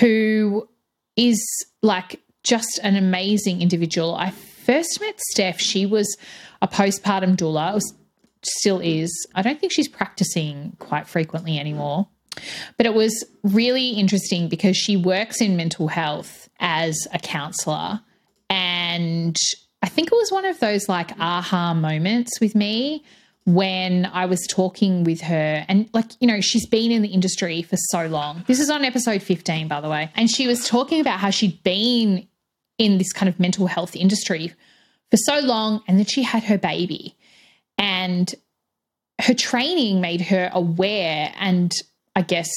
who 0.00 0.66
is 1.14 1.44
like 1.82 2.22
just 2.42 2.80
an 2.82 2.96
amazing 2.96 3.60
individual. 3.60 4.14
I 4.14 4.30
first 4.30 4.98
met 4.98 5.20
Steph, 5.20 5.60
she 5.60 5.84
was 5.84 6.16
a 6.62 6.68
postpartum 6.68 7.36
doula, 7.36 7.82
still 8.42 8.80
is. 8.80 9.12
I 9.34 9.42
don't 9.42 9.60
think 9.60 9.74
she's 9.74 9.88
practicing 9.88 10.74
quite 10.78 11.06
frequently 11.06 11.58
anymore. 11.58 12.08
But 12.76 12.86
it 12.86 12.94
was 12.94 13.24
really 13.42 13.90
interesting 13.90 14.48
because 14.48 14.76
she 14.76 14.96
works 14.96 15.40
in 15.40 15.56
mental 15.56 15.88
health 15.88 16.48
as 16.60 16.96
a 17.12 17.18
counselor. 17.18 18.00
And 18.48 19.36
I 19.82 19.88
think 19.88 20.08
it 20.12 20.14
was 20.14 20.30
one 20.30 20.44
of 20.44 20.60
those 20.60 20.88
like 20.88 21.12
aha 21.18 21.74
moments 21.74 22.40
with 22.40 22.54
me 22.54 23.04
when 23.44 24.06
I 24.06 24.26
was 24.26 24.46
talking 24.48 25.04
with 25.04 25.20
her. 25.22 25.64
And 25.68 25.88
like, 25.92 26.06
you 26.20 26.28
know, 26.28 26.40
she's 26.40 26.66
been 26.66 26.92
in 26.92 27.02
the 27.02 27.08
industry 27.08 27.62
for 27.62 27.76
so 27.76 28.06
long. 28.06 28.44
This 28.46 28.60
is 28.60 28.70
on 28.70 28.84
episode 28.84 29.22
15, 29.22 29.68
by 29.68 29.80
the 29.80 29.88
way. 29.88 30.10
And 30.14 30.30
she 30.30 30.46
was 30.46 30.66
talking 30.66 31.00
about 31.00 31.18
how 31.18 31.30
she'd 31.30 31.62
been 31.62 32.28
in 32.78 32.98
this 32.98 33.12
kind 33.12 33.28
of 33.28 33.40
mental 33.40 33.66
health 33.66 33.96
industry 33.96 34.54
for 35.10 35.16
so 35.16 35.40
long. 35.40 35.82
And 35.88 35.98
then 35.98 36.06
she 36.06 36.22
had 36.22 36.44
her 36.44 36.58
baby. 36.58 37.16
And 37.78 38.32
her 39.20 39.34
training 39.34 40.00
made 40.00 40.20
her 40.20 40.50
aware 40.52 41.32
and 41.38 41.72
I 42.14 42.22
guess, 42.22 42.50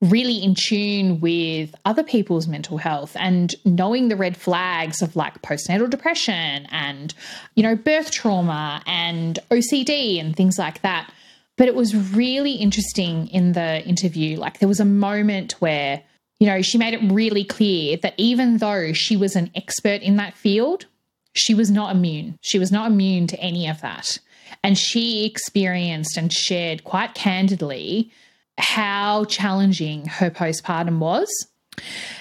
really 0.00 0.42
in 0.42 0.54
tune 0.54 1.20
with 1.20 1.74
other 1.84 2.02
people's 2.02 2.48
mental 2.48 2.78
health 2.78 3.16
and 3.20 3.54
knowing 3.64 4.08
the 4.08 4.16
red 4.16 4.36
flags 4.36 5.02
of 5.02 5.14
like 5.14 5.42
postnatal 5.42 5.90
depression 5.90 6.66
and, 6.70 7.12
you 7.54 7.62
know, 7.62 7.76
birth 7.76 8.10
trauma 8.10 8.82
and 8.86 9.38
OCD 9.50 10.18
and 10.18 10.34
things 10.34 10.58
like 10.58 10.80
that. 10.82 11.12
But 11.58 11.68
it 11.68 11.74
was 11.74 11.94
really 12.14 12.52
interesting 12.52 13.26
in 13.28 13.52
the 13.52 13.84
interview. 13.84 14.38
Like, 14.38 14.60
there 14.60 14.68
was 14.68 14.80
a 14.80 14.84
moment 14.86 15.52
where, 15.60 16.02
you 16.38 16.46
know, 16.46 16.62
she 16.62 16.78
made 16.78 16.94
it 16.94 17.12
really 17.12 17.44
clear 17.44 17.98
that 17.98 18.14
even 18.16 18.56
though 18.56 18.94
she 18.94 19.14
was 19.14 19.36
an 19.36 19.50
expert 19.54 20.00
in 20.00 20.16
that 20.16 20.34
field, 20.34 20.86
she 21.34 21.52
was 21.52 21.70
not 21.70 21.94
immune. 21.94 22.38
She 22.40 22.58
was 22.58 22.72
not 22.72 22.90
immune 22.90 23.26
to 23.26 23.38
any 23.38 23.68
of 23.68 23.82
that. 23.82 24.18
And 24.64 24.78
she 24.78 25.26
experienced 25.26 26.16
and 26.16 26.32
shared 26.32 26.84
quite 26.84 27.14
candidly 27.14 28.10
how 28.60 29.24
challenging 29.24 30.06
her 30.06 30.30
postpartum 30.30 30.98
was, 30.98 31.28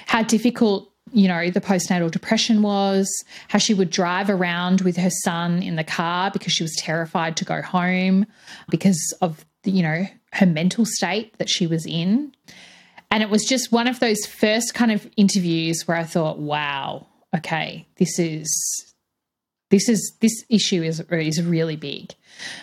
how 0.08 0.24
difficult, 0.24 0.92
you 1.12 1.28
know, 1.28 1.50
the 1.50 1.62
postnatal 1.62 2.10
depression 2.10 2.62
was, 2.62 3.10
how 3.48 3.60
she 3.60 3.74
would 3.74 3.90
drive 3.90 4.30
around 4.30 4.82
with 4.82 4.98
her 4.98 5.10
son 5.24 5.62
in 5.62 5.76
the 5.76 5.84
car 5.84 6.32
because 6.32 6.54
she 6.54 6.64
was 6.64 6.76
terrified 6.78 7.38
to 7.38 7.46
go 7.46 7.62
home 7.62 8.26
because 8.70 9.14
of, 9.22 9.46
you 9.64 9.84
know, 9.84 10.06
her 10.34 10.46
mental 10.46 10.86
state 10.86 11.38
that 11.38 11.50
she 11.50 11.68
was 11.68 11.86
in. 11.86 12.32
And 13.12 13.24
it 13.24 13.30
was 13.30 13.46
just 13.46 13.72
one 13.72 13.88
of 13.88 14.00
those 14.00 14.26
first 14.26 14.74
kind 14.74 14.92
of 14.92 15.10
interviews 15.18 15.88
where 15.88 15.98
I 15.98 16.04
thought, 16.04 16.38
wow, 16.38 17.08
okay, 17.36 17.88
this 17.98 18.20
is 18.20 18.86
this 19.72 19.88
is 19.88 20.16
this 20.20 20.44
issue 20.50 20.84
is 20.84 21.00
is 21.00 21.44
really 21.44 21.76
big. 21.76 22.14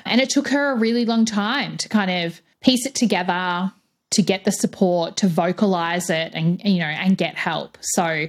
And 0.05 0.21
it 0.21 0.31
took 0.31 0.49
her 0.49 0.71
a 0.71 0.77
really 0.77 1.05
long 1.05 1.25
time 1.25 1.77
to 1.79 1.89
kind 1.89 2.11
of 2.11 2.41
piece 2.63 2.87
it 2.87 2.95
together, 2.95 3.73
to 4.11 4.23
get 4.23 4.45
the 4.45 4.53
support, 4.53 5.17
to 5.19 5.29
vocalize 5.29 6.11
it 6.11 6.33
and 6.35 6.61
you 6.65 6.79
know, 6.79 6.87
and 6.87 7.17
get 7.17 7.37
help. 7.37 7.79
So 7.81 8.27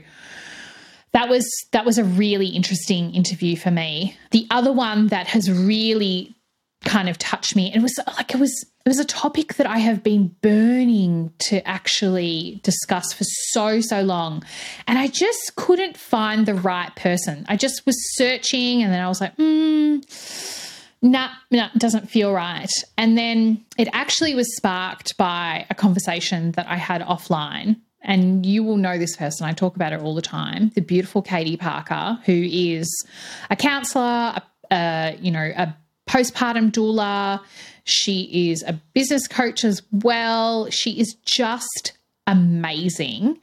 that 1.14 1.30
was 1.30 1.46
that 1.72 1.86
was 1.86 1.98
a 1.98 2.04
really 2.04 2.48
interesting 2.48 3.14
interview 3.14 3.56
for 3.56 3.72
me. 3.72 4.18
The 4.32 4.48
other 4.52 4.72
one 4.72 5.08
that 5.08 5.28
has 5.28 5.50
really 5.52 6.36
kind 6.86 7.10
of 7.10 7.18
touched 7.18 7.56
me, 7.56 7.74
it 7.74 7.82
was 7.82 7.98
like 8.18 8.34
it 8.34 8.40
was 8.40 8.66
it 8.86 8.90
was 8.90 9.00
a 9.00 9.06
topic 9.06 9.56
that 9.56 9.68
I 9.68 9.80
have 9.80 10.04
been 10.04 10.36
burning 10.42 11.34
to 11.50 11.66
actually 11.68 12.62
discuss 12.64 13.14
for 13.14 13.24
so 13.24 13.82
so 13.82 14.02
long, 14.02 14.44
and 14.88 14.98
I 14.98 15.08
just 15.08 15.56
couldn't 15.56 15.98
find 15.98 16.46
the 16.46 16.56
right 16.56 16.96
person. 16.96 17.46
I 17.48 17.56
just 17.56 17.86
was 17.86 17.96
searching, 18.16 18.84
and 18.84 18.92
then 18.92 19.02
I 19.02 19.08
was 19.08 19.22
like, 19.22 19.36
hmm. 19.36 20.00
Nah, 21.02 21.30
nah, 21.52 21.70
doesn't 21.78 22.10
feel 22.10 22.34
right. 22.34 22.72
And 22.98 23.18
then 23.18 23.64
it 23.78 23.88
actually 23.94 24.34
was 24.34 24.56
sparked 24.56 25.16
by 25.18 25.66
a 25.70 25.76
conversation 25.76 26.52
that 26.54 26.68
I 26.68 26.78
had 26.78 27.02
offline 27.02 27.78
and 28.02 28.46
you 28.46 28.64
will 28.64 28.78
know 28.78 28.98
this 28.98 29.16
person. 29.16 29.46
I 29.46 29.54
talk 29.54 29.76
about 29.76 29.92
her 29.92 30.00
all 30.00 30.16
the 30.16 30.22
time. 30.22 30.72
The 30.76 30.82
beautiful 30.82 31.22
Katie 31.22 31.58
Parker, 31.58 32.18
who 32.26 32.48
is 32.50 32.90
a 33.50 33.56
counselor, 33.56 34.02
a, 34.02 34.44
a, 34.72 35.18
you 35.20 35.32
know, 35.32 35.52
a 35.56 35.76
postpartum 36.08 36.72
doula. 36.72 37.42
She 37.84 38.50
is 38.52 38.64
a 38.64 38.74
business 38.94 39.28
coach 39.28 39.64
as 39.64 39.82
well. 39.92 40.70
She 40.70 41.00
is 41.00 41.16
just 41.26 41.94
amazing. 42.26 43.40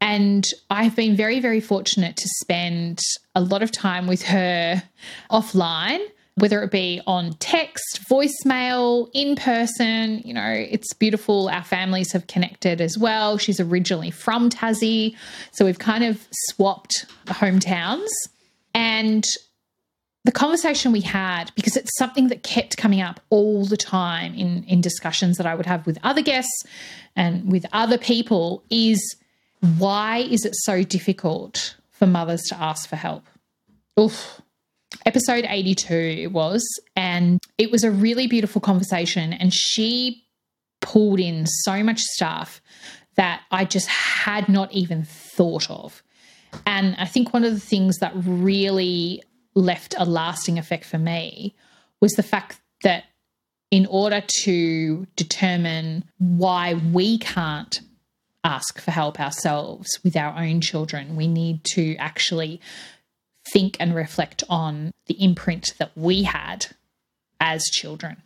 And 0.00 0.46
I've 0.70 0.94
been 0.94 1.16
very, 1.16 1.40
very 1.40 1.60
fortunate 1.60 2.16
to 2.16 2.28
spend 2.40 3.00
a 3.34 3.40
lot 3.40 3.62
of 3.62 3.72
time 3.72 4.06
with 4.06 4.22
her 4.22 4.82
offline 5.30 6.06
whether 6.38 6.62
it 6.62 6.70
be 6.70 7.00
on 7.06 7.32
text, 7.34 8.00
voicemail, 8.10 9.10
in 9.12 9.36
person. 9.36 10.20
You 10.24 10.34
know, 10.34 10.48
it's 10.48 10.92
beautiful. 10.94 11.48
Our 11.48 11.64
families 11.64 12.12
have 12.12 12.26
connected 12.26 12.80
as 12.80 12.96
well. 12.96 13.38
She's 13.38 13.60
originally 13.60 14.10
from 14.10 14.50
Tassie. 14.50 15.16
So 15.52 15.64
we've 15.64 15.78
kind 15.78 16.04
of 16.04 16.26
swapped 16.32 17.06
hometowns. 17.26 18.08
And 18.74 19.24
the 20.24 20.32
conversation 20.32 20.92
we 20.92 21.00
had, 21.00 21.50
because 21.54 21.76
it's 21.76 21.96
something 21.96 22.28
that 22.28 22.42
kept 22.42 22.76
coming 22.76 23.00
up 23.00 23.20
all 23.30 23.64
the 23.64 23.76
time 23.76 24.34
in, 24.34 24.64
in 24.64 24.80
discussions 24.80 25.36
that 25.38 25.46
I 25.46 25.54
would 25.54 25.66
have 25.66 25.86
with 25.86 25.98
other 26.02 26.22
guests 26.22 26.62
and 27.16 27.50
with 27.50 27.64
other 27.72 27.98
people, 27.98 28.62
is 28.70 29.16
why 29.78 30.18
is 30.18 30.44
it 30.44 30.54
so 30.54 30.82
difficult 30.82 31.76
for 31.90 32.06
mothers 32.06 32.42
to 32.48 32.56
ask 32.60 32.88
for 32.88 32.96
help? 32.96 33.26
Oof 33.98 34.40
episode 35.04 35.44
82 35.48 35.94
it 35.94 36.32
was 36.32 36.62
and 36.96 37.42
it 37.58 37.70
was 37.70 37.84
a 37.84 37.90
really 37.90 38.26
beautiful 38.26 38.60
conversation 38.60 39.32
and 39.34 39.52
she 39.52 40.24
pulled 40.80 41.20
in 41.20 41.46
so 41.46 41.82
much 41.82 41.98
stuff 41.98 42.60
that 43.16 43.42
I 43.50 43.64
just 43.64 43.88
had 43.88 44.48
not 44.48 44.72
even 44.72 45.04
thought 45.04 45.68
of. 45.70 46.02
And 46.66 46.94
I 46.98 47.04
think 47.04 47.34
one 47.34 47.44
of 47.44 47.52
the 47.52 47.60
things 47.60 47.98
that 47.98 48.12
really 48.14 49.22
left 49.54 49.94
a 49.98 50.04
lasting 50.04 50.58
effect 50.58 50.84
for 50.84 50.98
me 50.98 51.54
was 52.00 52.12
the 52.12 52.22
fact 52.22 52.60
that 52.84 53.04
in 53.70 53.86
order 53.86 54.22
to 54.44 55.06
determine 55.16 56.04
why 56.18 56.74
we 56.74 57.18
can't 57.18 57.80
ask 58.44 58.80
for 58.80 58.92
help 58.92 59.20
ourselves 59.20 59.98
with 60.04 60.16
our 60.16 60.38
own 60.38 60.60
children, 60.60 61.16
we 61.16 61.26
need 61.26 61.64
to 61.64 61.96
actually 61.96 62.60
think 63.52 63.76
and 63.80 63.94
reflect 63.94 64.44
on 64.48 64.92
the 65.06 65.22
imprint 65.22 65.74
that 65.78 65.92
we 65.96 66.22
had 66.22 66.66
as 67.40 67.64
children. 67.64 68.22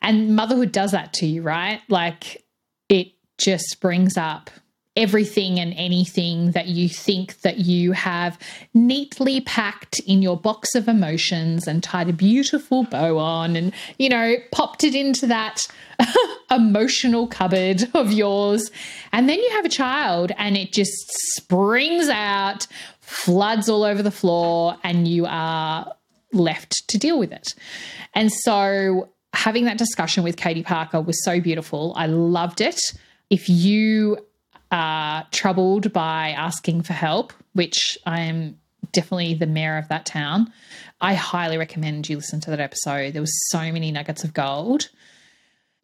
And 0.00 0.36
motherhood 0.36 0.72
does 0.72 0.92
that 0.92 1.12
to 1.14 1.26
you, 1.26 1.42
right? 1.42 1.80
Like 1.88 2.44
it 2.88 3.08
just 3.38 3.80
brings 3.80 4.16
up 4.16 4.50
everything 4.98 5.60
and 5.60 5.72
anything 5.74 6.50
that 6.50 6.66
you 6.66 6.88
think 6.88 7.40
that 7.42 7.58
you 7.58 7.92
have 7.92 8.36
neatly 8.74 9.40
packed 9.40 10.00
in 10.00 10.20
your 10.20 10.36
box 10.36 10.74
of 10.74 10.88
emotions 10.88 11.68
and 11.68 11.84
tied 11.84 12.08
a 12.08 12.12
beautiful 12.12 12.82
bow 12.82 13.16
on 13.16 13.54
and 13.54 13.72
you 13.98 14.08
know 14.08 14.34
popped 14.50 14.82
it 14.82 14.96
into 14.96 15.24
that 15.24 15.60
emotional 16.50 17.28
cupboard 17.28 17.88
of 17.94 18.10
yours 18.10 18.72
and 19.12 19.28
then 19.28 19.38
you 19.38 19.50
have 19.52 19.64
a 19.64 19.68
child 19.68 20.32
and 20.36 20.56
it 20.56 20.72
just 20.72 21.06
springs 21.36 22.08
out 22.08 22.66
floods 23.08 23.68
all 23.68 23.84
over 23.84 24.02
the 24.02 24.10
floor, 24.10 24.76
and 24.84 25.08
you 25.08 25.26
are 25.26 25.94
left 26.32 26.86
to 26.88 26.98
deal 26.98 27.18
with 27.18 27.32
it. 27.32 27.54
And 28.14 28.30
so, 28.30 29.08
having 29.32 29.64
that 29.64 29.78
discussion 29.78 30.22
with 30.22 30.36
Katie 30.36 30.62
Parker 30.62 31.00
was 31.00 31.24
so 31.24 31.40
beautiful. 31.40 31.94
I 31.96 32.06
loved 32.06 32.60
it. 32.60 32.78
If 33.30 33.48
you 33.48 34.18
are 34.70 35.26
troubled 35.30 35.92
by 35.92 36.30
asking 36.30 36.82
for 36.82 36.92
help, 36.92 37.32
which 37.54 37.96
I 38.04 38.20
am 38.20 38.58
definitely 38.92 39.34
the 39.34 39.46
mayor 39.46 39.78
of 39.78 39.88
that 39.88 40.04
town, 40.04 40.52
I 41.00 41.14
highly 41.14 41.56
recommend 41.56 42.08
you 42.08 42.16
listen 42.16 42.40
to 42.40 42.50
that 42.50 42.60
episode. 42.60 43.14
There 43.14 43.22
was 43.22 43.48
so 43.48 43.60
many 43.72 43.90
nuggets 43.90 44.24
of 44.24 44.34
gold. 44.34 44.90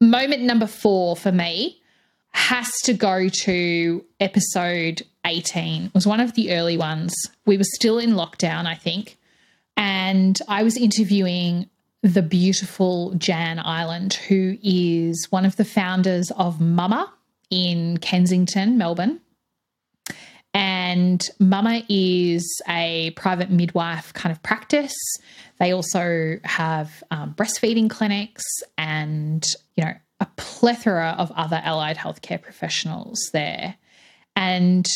Moment 0.00 0.42
number 0.42 0.66
four 0.66 1.16
for 1.16 1.32
me 1.32 1.80
has 2.34 2.68
to 2.82 2.92
go 2.92 3.28
to 3.28 4.04
episode 4.18 5.02
18. 5.24 5.84
It 5.84 5.94
was 5.94 6.06
one 6.06 6.20
of 6.20 6.34
the 6.34 6.52
early 6.52 6.76
ones. 6.76 7.14
We 7.46 7.56
were 7.56 7.64
still 7.64 7.98
in 7.98 8.10
lockdown, 8.10 8.66
I 8.66 8.74
think. 8.74 9.16
And 9.76 10.38
I 10.48 10.64
was 10.64 10.76
interviewing 10.76 11.70
the 12.02 12.22
beautiful 12.22 13.14
Jan 13.14 13.60
Island, 13.60 14.14
who 14.14 14.58
is 14.62 15.28
one 15.30 15.46
of 15.46 15.56
the 15.56 15.64
founders 15.64 16.30
of 16.32 16.60
Mama 16.60 17.10
in 17.50 17.98
Kensington, 17.98 18.76
Melbourne. 18.76 19.20
And 20.52 21.24
Mama 21.38 21.82
is 21.88 22.60
a 22.68 23.12
private 23.12 23.50
midwife 23.50 24.12
kind 24.12 24.32
of 24.32 24.42
practice. 24.42 24.94
They 25.58 25.72
also 25.72 26.38
have 26.44 27.02
um, 27.10 27.34
breastfeeding 27.34 27.88
clinics 27.88 28.44
and, 28.76 29.44
you 29.76 29.84
know, 29.84 29.94
a 30.20 30.26
plethora 30.36 31.14
of 31.18 31.30
other 31.32 31.60
allied 31.64 31.96
healthcare 31.96 32.40
professionals 32.40 33.18
there. 33.32 33.76
And 34.36 34.86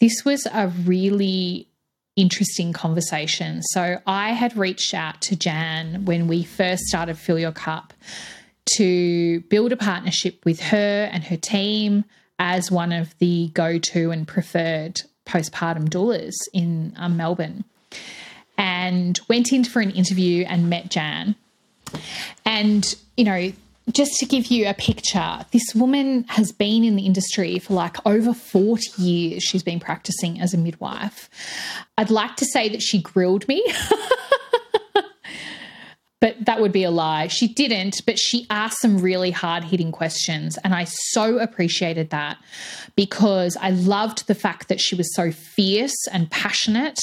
this 0.00 0.24
was 0.24 0.46
a 0.46 0.68
really 0.68 1.68
interesting 2.16 2.72
conversation. 2.72 3.62
So 3.62 4.00
I 4.06 4.32
had 4.32 4.56
reached 4.56 4.92
out 4.92 5.20
to 5.22 5.36
Jan 5.36 6.04
when 6.04 6.26
we 6.26 6.42
first 6.42 6.84
started 6.84 7.16
Fill 7.16 7.38
Your 7.38 7.52
Cup 7.52 7.92
to 8.76 9.40
build 9.42 9.72
a 9.72 9.76
partnership 9.76 10.44
with 10.44 10.60
her 10.60 11.08
and 11.12 11.24
her 11.24 11.36
team 11.36 12.04
as 12.38 12.70
one 12.70 12.92
of 12.92 13.16
the 13.18 13.48
go 13.54 13.78
to 13.78 14.10
and 14.10 14.26
preferred 14.26 15.00
postpartum 15.26 15.88
doulas 15.88 16.34
in 16.52 16.92
um, 16.96 17.16
Melbourne. 17.16 17.64
And 18.56 19.18
went 19.28 19.52
in 19.52 19.64
for 19.64 19.80
an 19.80 19.90
interview 19.92 20.44
and 20.44 20.68
met 20.68 20.90
Jan. 20.90 21.36
And, 22.44 22.94
you 23.16 23.24
know, 23.24 23.52
just 23.92 24.12
to 24.18 24.26
give 24.26 24.46
you 24.46 24.68
a 24.68 24.74
picture, 24.74 25.44
this 25.50 25.74
woman 25.74 26.24
has 26.28 26.52
been 26.52 26.84
in 26.84 26.96
the 26.96 27.06
industry 27.06 27.58
for 27.58 27.74
like 27.74 27.96
over 28.06 28.34
40 28.34 29.02
years. 29.02 29.42
She's 29.42 29.62
been 29.62 29.80
practicing 29.80 30.40
as 30.40 30.52
a 30.52 30.58
midwife. 30.58 31.30
I'd 31.96 32.10
like 32.10 32.36
to 32.36 32.44
say 32.44 32.68
that 32.68 32.82
she 32.82 33.00
grilled 33.00 33.48
me. 33.48 33.64
but 36.20 36.36
that 36.44 36.60
would 36.60 36.72
be 36.72 36.84
a 36.84 36.90
lie. 36.90 37.28
She 37.28 37.48
didn't, 37.48 38.02
but 38.04 38.18
she 38.18 38.46
asked 38.50 38.80
some 38.80 38.98
really 38.98 39.30
hard 39.30 39.64
hitting 39.64 39.92
questions. 39.92 40.58
And 40.64 40.74
I 40.74 40.84
so 40.84 41.38
appreciated 41.38 42.10
that 42.10 42.38
because 42.96 43.56
I 43.60 43.70
loved 43.70 44.26
the 44.26 44.34
fact 44.34 44.68
that 44.68 44.80
she 44.80 44.96
was 44.96 45.14
so 45.14 45.30
fierce 45.30 46.06
and 46.12 46.30
passionate 46.30 46.98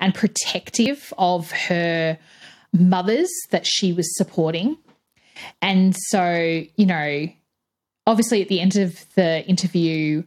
and 0.00 0.14
protective 0.14 1.14
of 1.16 1.50
her 1.52 2.18
mothers 2.72 3.30
that 3.50 3.66
she 3.66 3.92
was 3.92 4.16
supporting. 4.16 4.76
And 5.62 5.94
so, 6.08 6.64
you 6.76 6.86
know, 6.86 7.28
obviously 8.06 8.42
at 8.42 8.48
the 8.48 8.60
end 8.60 8.76
of 8.76 9.04
the 9.14 9.44
interview, 9.46 10.22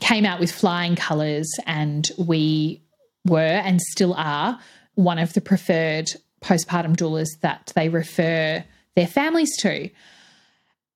came 0.00 0.24
out 0.24 0.40
with 0.40 0.52
flying 0.52 0.96
colours, 0.96 1.50
and 1.66 2.08
we 2.16 2.80
were 3.26 3.40
and 3.40 3.80
still 3.80 4.14
are 4.14 4.58
one 4.94 5.18
of 5.18 5.32
the 5.32 5.40
preferred 5.40 6.10
postpartum 6.40 6.96
doulas 6.96 7.28
that 7.40 7.72
they 7.74 7.88
refer 7.88 8.64
their 8.94 9.06
families 9.06 9.56
to. 9.58 9.90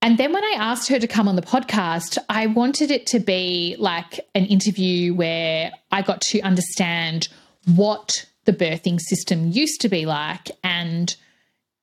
And 0.01 0.19
then 0.19 0.33
when 0.33 0.43
I 0.43 0.57
asked 0.59 0.89
her 0.89 0.99
to 0.99 1.07
come 1.07 1.29
on 1.29 1.37
the 1.37 1.43
podcast, 1.43 2.19
I 2.29 2.47
wanted 2.47 2.91
it 2.91 3.07
to 3.09 3.21
be 3.21 3.77
like 3.79 4.19
an 4.35 4.47
interview 4.47 5.15
where 5.15 5.71
I 5.93 6.03
got 6.03 6.21
to 6.23 6.41
understand 6.41 7.29
what 7.77 8.27
the 8.45 8.53
birthing 8.53 9.01
system 9.01 9.53
used 9.53 9.81
to 9.83 9.89
be 9.89 10.05
like 10.05 10.51
and 10.65 11.15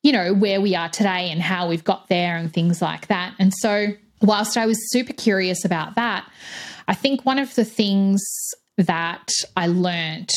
you 0.03 0.11
know, 0.11 0.33
where 0.33 0.61
we 0.61 0.75
are 0.75 0.89
today 0.89 1.29
and 1.29 1.41
how 1.41 1.67
we've 1.67 1.83
got 1.83 2.07
there 2.07 2.37
and 2.37 2.53
things 2.53 2.81
like 2.81 3.07
that. 3.07 3.33
And 3.39 3.53
so, 3.53 3.87
whilst 4.21 4.57
I 4.57 4.65
was 4.65 4.91
super 4.91 5.13
curious 5.13 5.65
about 5.65 5.95
that, 5.95 6.29
I 6.87 6.93
think 6.93 7.25
one 7.25 7.39
of 7.39 7.55
the 7.55 7.65
things 7.65 8.23
that 8.77 9.29
I 9.55 9.67
learned 9.67 10.29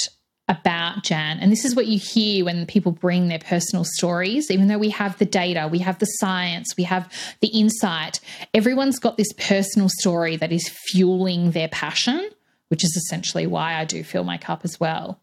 about 0.48 1.04
Jan, 1.04 1.38
and 1.38 1.50
this 1.52 1.64
is 1.64 1.74
what 1.74 1.86
you 1.86 1.98
hear 1.98 2.44
when 2.44 2.66
people 2.66 2.92
bring 2.92 3.28
their 3.28 3.38
personal 3.38 3.84
stories, 3.84 4.50
even 4.50 4.66
though 4.66 4.78
we 4.78 4.90
have 4.90 5.16
the 5.18 5.24
data, 5.24 5.68
we 5.70 5.78
have 5.78 5.98
the 5.98 6.06
science, 6.06 6.74
we 6.76 6.82
have 6.82 7.10
the 7.40 7.48
insight, 7.48 8.20
everyone's 8.52 8.98
got 8.98 9.16
this 9.16 9.32
personal 9.38 9.88
story 9.88 10.36
that 10.36 10.52
is 10.52 10.68
fueling 10.68 11.52
their 11.52 11.68
passion 11.68 12.28
which 12.72 12.84
is 12.84 12.96
essentially 12.96 13.46
why 13.46 13.74
I 13.74 13.84
do 13.84 14.02
fill 14.02 14.24
my 14.24 14.38
cup 14.38 14.62
as 14.64 14.80
well. 14.80 15.20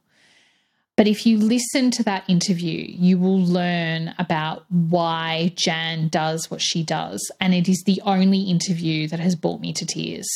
But 0.99 1.07
if 1.07 1.25
you 1.25 1.37
listen 1.37 1.91
to 1.91 2.03
that 2.03 2.29
interview, 2.29 2.85
you 2.89 3.17
will 3.17 3.39
learn 3.39 4.13
about 4.19 4.65
why 4.69 5.53
Jan 5.55 6.09
does 6.09 6.51
what 6.51 6.61
she 6.61 6.83
does. 6.83 7.31
And 7.39 7.53
it 7.53 7.69
is 7.69 7.81
the 7.85 8.01
only 8.03 8.41
interview 8.41 9.07
that 9.07 9.21
has 9.21 9.33
brought 9.33 9.61
me 9.61 9.71
to 9.71 9.85
tears 9.85 10.27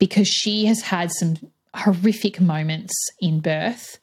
because 0.00 0.26
she 0.26 0.66
has 0.66 0.80
had 0.80 1.12
some 1.12 1.36
horrific 1.74 2.40
moments 2.40 2.92
in 3.20 3.38
birth. 3.38 4.00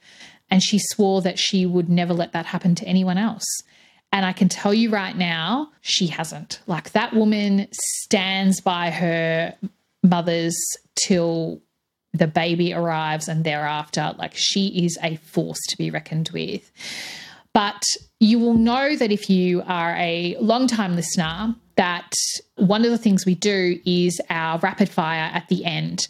And 0.50 0.64
she 0.64 0.80
swore 0.80 1.22
that 1.24 1.38
she 1.38 1.66
would 1.66 1.90
never 1.90 2.14
let 2.14 2.32
that 2.32 2.46
happen 2.46 2.74
to 2.76 2.86
anyone 2.86 3.18
else. 3.18 3.46
And 4.14 4.26
I 4.26 4.32
can 4.32 4.48
tell 4.48 4.74
you 4.74 4.92
right 4.92 5.18
now, 5.18 5.72
she 5.82 6.08
hasn't. 6.08 6.62
Like 6.68 6.94
that 6.94 7.14
woman 7.14 7.68
stands 7.74 8.62
by 8.62 8.92
her 8.92 9.56
mothers 10.04 10.56
till 10.96 11.62
the 12.13 12.28
baby 12.28 12.74
arrives 12.74 13.28
and 13.28 13.43
thereafter. 13.43 14.13
Like 14.17 14.34
she 14.36 14.86
is 14.86 14.97
a 15.02 15.15
force 15.17 15.60
to 15.69 15.78
be 15.78 15.89
reckoned 15.89 16.30
with. 16.34 16.71
But 17.54 17.82
you 18.19 18.39
will 18.39 18.54
know 18.54 18.95
that 18.95 19.12
if 19.12 19.30
you 19.30 19.62
are 19.65 19.95
a 19.97 20.38
long-time 20.39 20.95
listener, 20.95 21.56
that 21.76 22.12
one 22.56 22.86
of 22.86 22.91
the 22.91 22.97
things 22.97 23.26
we 23.26 23.36
do 23.36 23.80
is 23.86 24.21
our 24.30 24.60
rapid 24.60 24.89
fire 24.89 25.30
at 25.34 25.47
the 25.50 25.65
end. 25.65 26.08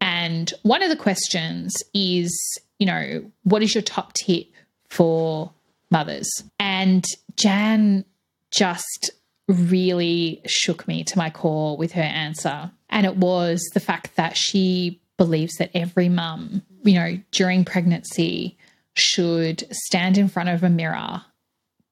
And 0.00 0.52
one 0.62 0.82
of 0.82 0.88
the 0.88 0.96
questions 0.96 1.74
is, 1.92 2.34
you 2.78 2.86
know, 2.86 3.24
what 3.42 3.62
is 3.62 3.74
your 3.74 3.82
top 3.82 4.12
tip 4.14 4.46
for 4.88 5.52
mothers? 5.90 6.30
And 6.58 7.04
Jan 7.36 8.04
just 8.50 9.10
really 9.48 10.40
shook 10.46 10.86
me 10.86 11.04
to 11.04 11.18
my 11.18 11.30
core 11.30 11.76
with 11.76 11.92
her 11.92 12.02
answer. 12.02 12.70
And 12.88 13.04
it 13.04 13.16
was 13.16 13.60
the 13.74 13.80
fact 13.80 14.16
that 14.16 14.36
she 14.36 15.00
believes 15.18 15.56
that 15.56 15.70
every 15.74 16.08
mum, 16.08 16.62
you 16.82 16.94
know, 16.94 17.18
during 17.32 17.64
pregnancy 17.64 18.56
should 18.94 19.66
stand 19.70 20.16
in 20.16 20.28
front 20.28 20.48
of 20.48 20.62
a 20.62 20.70
mirror 20.70 21.22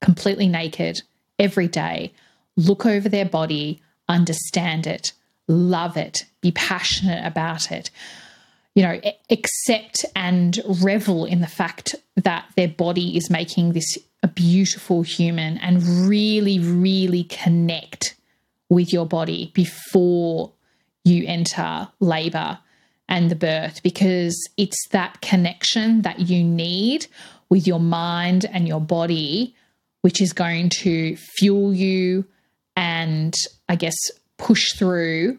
completely 0.00 0.48
naked 0.48 1.02
every 1.38 1.68
day, 1.68 2.12
look 2.56 2.86
over 2.86 3.08
their 3.08 3.24
body, 3.26 3.82
understand 4.08 4.86
it, 4.86 5.12
love 5.48 5.96
it, 5.96 6.24
be 6.40 6.52
passionate 6.52 7.26
about 7.26 7.70
it, 7.70 7.90
you 8.74 8.82
know, 8.82 9.00
accept 9.30 10.04
and 10.14 10.60
revel 10.82 11.24
in 11.24 11.40
the 11.40 11.46
fact 11.46 11.94
that 12.16 12.44
their 12.56 12.68
body 12.68 13.16
is 13.16 13.30
making 13.30 13.72
this 13.72 13.98
a 14.22 14.28
beautiful 14.28 15.02
human 15.02 15.58
and 15.58 15.82
really, 16.08 16.58
really 16.58 17.24
connect 17.24 18.14
with 18.68 18.92
your 18.92 19.06
body 19.06 19.50
before 19.54 20.52
you 21.04 21.24
enter 21.26 21.88
labor 22.00 22.58
and 23.08 23.30
the 23.30 23.36
birth 23.36 23.82
because 23.82 24.36
it's 24.56 24.88
that 24.90 25.20
connection 25.20 26.02
that 26.02 26.20
you 26.20 26.42
need 26.42 27.06
with 27.48 27.66
your 27.66 27.80
mind 27.80 28.46
and 28.52 28.66
your 28.66 28.80
body, 28.80 29.54
which 30.02 30.20
is 30.20 30.32
going 30.32 30.68
to 30.68 31.16
fuel 31.16 31.72
you 31.72 32.24
and 32.74 33.34
I 33.68 33.76
guess 33.76 33.96
push 34.38 34.72
through 34.72 35.38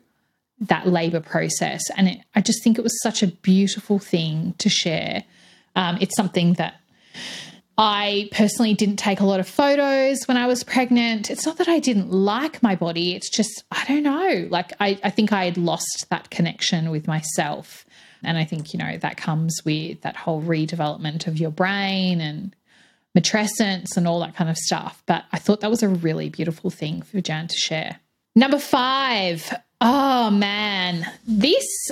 that 0.60 0.88
labor 0.88 1.20
process. 1.20 1.82
And 1.96 2.08
it, 2.10 2.20
I 2.36 2.42
just 2.42 2.64
think 2.64 2.78
it 2.78 2.84
was 2.84 3.02
such 3.02 3.22
a 3.22 3.28
beautiful 3.28 4.00
thing 4.00 4.56
to 4.58 4.70
share. 4.70 5.24
Um, 5.76 5.98
it's 6.02 6.16
something 6.16 6.54
that 6.54 6.80
I 7.78 8.30
personally 8.32 8.74
didn't 8.74 8.98
take 8.98 9.20
a 9.20 9.26
lot 9.26 9.40
of 9.40 9.48
photos 9.48 10.24
when 10.26 10.36
I 10.36 10.48
was 10.48 10.64
pregnant. 10.64 11.30
It's 11.30 11.46
not 11.46 11.58
that 11.58 11.68
I 11.68 11.80
didn't 11.80 12.12
like 12.12 12.64
my 12.64 12.76
body, 12.76 13.16
it's 13.16 13.30
just, 13.30 13.64
I 13.72 13.86
don't 13.86 14.04
know. 14.04 14.48
Like, 14.50 14.74
I, 14.80 15.00
I 15.04 15.12
think 15.12 15.32
I 15.32 15.46
had 15.46 15.58
lost 15.58 16.08
that 16.10 16.30
connection 16.32 16.90
with 16.90 17.08
myself. 17.08 17.86
And 18.24 18.38
I 18.38 18.46
think, 18.46 18.74
you 18.74 18.80
know, 18.80 18.98
that 18.98 19.18
comes 19.18 19.60
with 19.64 20.02
that 20.02 20.16
whole 20.16 20.42
redevelopment 20.42 21.28
of 21.28 21.38
your 21.38 21.52
brain 21.52 22.20
and 22.20 22.56
matrescence 23.16 23.96
and 23.96 24.08
all 24.08 24.20
that 24.22 24.36
kind 24.36 24.50
of 24.50 24.58
stuff. 24.58 25.04
But 25.06 25.26
I 25.32 25.38
thought 25.38 25.62
that 25.62 25.70
was 25.70 25.84
a 25.84 25.90
really 25.90 26.30
beautiful 26.30 26.72
thing 26.72 27.04
for 27.04 27.22
Jan 27.22 27.48
to 27.48 27.56
share. 27.56 28.00
Number 28.36 28.60
five. 28.60 29.54
Oh 29.80 30.32
man, 30.32 31.08
this 31.28 31.92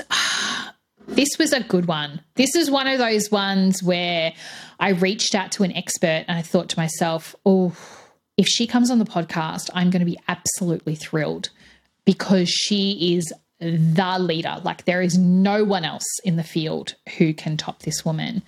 this 1.07 1.29
was 1.37 1.53
a 1.53 1.61
good 1.61 1.87
one. 1.87 2.21
This 2.35 2.55
is 2.55 2.69
one 2.69 2.87
of 2.87 2.99
those 2.99 3.31
ones 3.31 3.81
where 3.83 4.33
I 4.79 4.89
reached 4.89 5.35
out 5.35 5.51
to 5.53 5.63
an 5.63 5.71
expert 5.71 6.25
and 6.27 6.37
I 6.37 6.41
thought 6.41 6.69
to 6.69 6.79
myself, 6.79 7.35
oh, 7.45 7.75
if 8.37 8.47
she 8.47 8.67
comes 8.67 8.91
on 8.91 8.99
the 8.99 9.05
podcast, 9.05 9.69
I'm 9.73 9.89
going 9.89 10.01
to 10.01 10.05
be 10.05 10.19
absolutely 10.27 10.95
thrilled 10.95 11.49
because 12.03 12.49
she 12.49 13.15
is 13.15 13.31
the 13.59 14.17
leader. 14.19 14.61
Like 14.63 14.85
there 14.85 15.01
is 15.01 15.17
no 15.17 15.63
one 15.63 15.85
else 15.85 16.19
in 16.23 16.35
the 16.35 16.43
field 16.43 16.95
who 17.17 17.33
can 17.33 17.57
top 17.57 17.83
this 17.83 18.03
woman. 18.03 18.43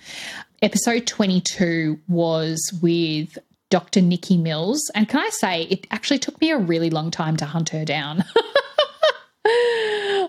Episode 0.60 1.06
22 1.06 1.98
was 2.08 2.60
with 2.82 3.38
Dr. 3.70 4.00
Nikki 4.00 4.36
Mills. 4.36 4.90
And 4.94 5.08
can 5.08 5.20
I 5.20 5.30
say, 5.30 5.62
it 5.64 5.86
actually 5.90 6.18
took 6.18 6.40
me 6.40 6.50
a 6.50 6.58
really 6.58 6.90
long 6.90 7.10
time 7.10 7.36
to 7.38 7.44
hunt 7.46 7.70
her 7.70 7.84
down. 7.84 8.24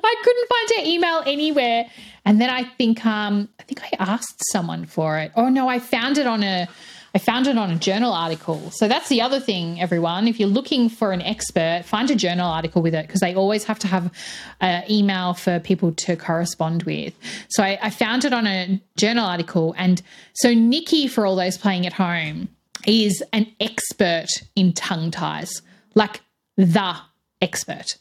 I 0.04 0.16
couldn't 0.24 0.50
find 0.50 0.70
her 0.78 0.92
email 0.92 1.24
anywhere. 1.26 1.86
And 2.26 2.40
then 2.40 2.50
I 2.50 2.64
think 2.64 3.06
um, 3.06 3.50
I 3.60 3.64
think 3.64 3.82
I 3.84 3.96
asked 4.00 4.42
someone 4.52 4.86
for 4.86 5.18
it. 5.18 5.32
Oh 5.36 5.50
no, 5.50 5.68
I 5.68 5.80
found 5.80 6.18
it 6.18 6.28
on 6.28 6.44
a 6.44 6.68
I 7.14 7.18
found 7.18 7.48
it 7.48 7.58
on 7.58 7.72
a 7.72 7.76
journal 7.76 8.14
article. 8.14 8.70
So 8.72 8.88
that's 8.88 9.10
the 9.10 9.22
other 9.22 9.40
thing, 9.40 9.82
everyone. 9.82 10.28
If 10.28 10.40
you're 10.40 10.50
looking 10.50 10.90
for 10.90 11.12
an 11.12 11.22
expert, 11.22 11.84
find 11.86 12.10
a 12.12 12.16
journal 12.16 12.48
article 12.48 12.82
with 12.82 12.94
it 12.94 13.08
because 13.08 13.22
they 13.22 13.34
always 13.34 13.64
have 13.64 13.80
to 13.80 13.88
have 13.88 14.14
an 14.62 14.84
email 14.90 15.34
for 15.34 15.60
people 15.60 15.92
to 15.94 16.16
correspond 16.16 16.84
with. 16.84 17.14
So 17.50 17.64
I, 17.64 17.80
I 17.82 17.90
found 17.90 18.26
it 18.26 18.34
on 18.34 18.46
a 18.46 18.80
journal 18.96 19.26
article. 19.26 19.74
And 19.78 20.02
so 20.34 20.54
Nikki, 20.54 21.08
for 21.08 21.26
all 21.26 21.36
those 21.36 21.58
playing 21.58 21.88
at 21.88 21.94
home, 21.94 22.48
is 22.86 23.24
an 23.34 23.48
expert 23.60 24.28
in 24.56 24.74
tongue 24.74 25.12
ties, 25.12 25.62
like 25.96 26.22
the 26.58 26.96
expert. 27.42 27.98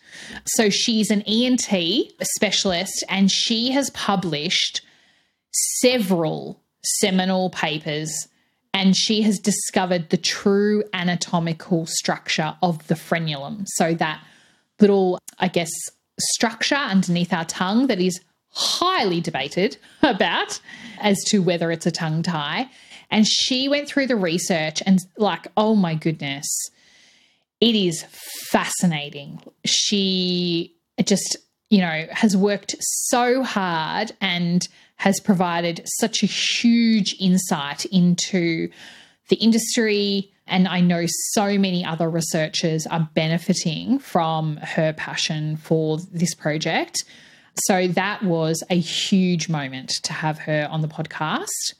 So 0.46 0.70
she's 0.70 1.10
an 1.10 1.22
ENT 1.22 2.12
specialist 2.22 3.04
and 3.08 3.30
she 3.30 3.70
has 3.72 3.90
published 3.90 4.80
several 5.80 6.60
seminal 6.84 7.50
papers 7.50 8.28
and 8.74 8.96
she 8.96 9.22
has 9.22 9.38
discovered 9.38 10.10
the 10.10 10.16
true 10.16 10.84
anatomical 10.92 11.86
structure 11.86 12.56
of 12.62 12.86
the 12.86 12.94
frenulum. 12.94 13.64
So 13.66 13.94
that 13.94 14.22
little, 14.80 15.18
I 15.38 15.48
guess, 15.48 15.70
structure 16.20 16.74
underneath 16.74 17.32
our 17.32 17.44
tongue 17.44 17.86
that 17.88 18.00
is 18.00 18.20
highly 18.50 19.20
debated 19.20 19.76
about 20.02 20.60
as 21.00 21.18
to 21.28 21.38
whether 21.40 21.70
it's 21.70 21.86
a 21.86 21.90
tongue 21.90 22.22
tie. 22.22 22.68
And 23.10 23.26
she 23.26 23.68
went 23.68 23.88
through 23.88 24.06
the 24.06 24.16
research 24.16 24.82
and, 24.84 24.98
like, 25.16 25.46
oh 25.56 25.74
my 25.74 25.94
goodness, 25.94 26.46
it 27.60 27.74
is 27.74 28.04
fascinating. 28.50 29.40
She 29.64 30.74
just, 31.04 31.36
you 31.70 31.80
know, 31.80 32.06
has 32.10 32.36
worked 32.36 32.76
so 32.80 33.42
hard 33.42 34.12
and 34.20 34.66
has 34.96 35.20
provided 35.20 35.82
such 35.84 36.22
a 36.22 36.26
huge 36.26 37.14
insight 37.20 37.84
into 37.86 38.68
the 39.28 39.36
industry. 39.36 40.32
And 40.46 40.66
I 40.66 40.80
know 40.80 41.04
so 41.06 41.58
many 41.58 41.84
other 41.84 42.08
researchers 42.08 42.86
are 42.86 43.08
benefiting 43.14 43.98
from 43.98 44.56
her 44.58 44.92
passion 44.92 45.56
for 45.56 45.98
this 46.12 46.34
project. 46.34 47.04
So 47.66 47.88
that 47.88 48.22
was 48.22 48.62
a 48.70 48.78
huge 48.78 49.48
moment 49.48 49.92
to 50.04 50.12
have 50.12 50.38
her 50.38 50.68
on 50.70 50.80
the 50.80 50.88
podcast. 50.88 51.74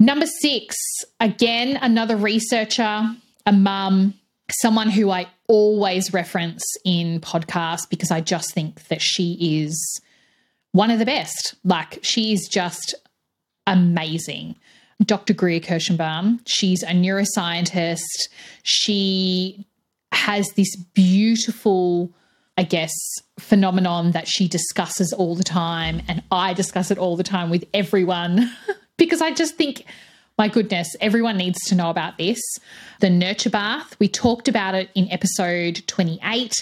Number 0.00 0.26
six, 0.26 0.76
again, 1.20 1.78
another 1.80 2.16
researcher, 2.16 3.04
a 3.46 3.52
mum, 3.52 4.14
someone 4.50 4.90
who 4.90 5.10
I 5.10 5.26
always 5.48 6.12
reference 6.12 6.62
in 6.84 7.20
podcasts 7.20 7.88
because 7.88 8.10
I 8.10 8.20
just 8.20 8.52
think 8.52 8.88
that 8.88 9.00
she 9.00 9.62
is 9.62 10.00
one 10.72 10.90
of 10.90 10.98
the 10.98 11.06
best. 11.06 11.54
Like, 11.64 12.00
she 12.02 12.32
is 12.32 12.48
just 12.48 12.94
amazing. 13.66 14.56
Dr. 15.04 15.34
Greer 15.34 15.60
Kirshenbaum, 15.60 16.40
she's 16.46 16.82
a 16.82 16.88
neuroscientist. 16.88 18.28
She 18.62 19.66
has 20.12 20.48
this 20.56 20.76
beautiful, 20.94 22.12
I 22.56 22.62
guess, 22.62 22.92
phenomenon 23.38 24.12
that 24.12 24.28
she 24.28 24.46
discusses 24.46 25.12
all 25.12 25.34
the 25.34 25.44
time. 25.44 26.02
And 26.06 26.22
I 26.30 26.54
discuss 26.54 26.90
it 26.90 26.98
all 26.98 27.16
the 27.16 27.24
time 27.24 27.50
with 27.50 27.64
everyone 27.74 28.50
because 28.96 29.20
I 29.20 29.32
just 29.32 29.56
think 29.56 29.84
my 30.38 30.48
goodness, 30.48 30.88
everyone 31.00 31.36
needs 31.36 31.58
to 31.68 31.74
know 31.74 31.90
about 31.90 32.18
this. 32.18 32.40
The 33.00 33.10
nurture 33.10 33.50
bath, 33.50 33.96
we 34.00 34.08
talked 34.08 34.48
about 34.48 34.74
it 34.74 34.90
in 34.94 35.10
episode 35.10 35.82
28. 35.86 36.52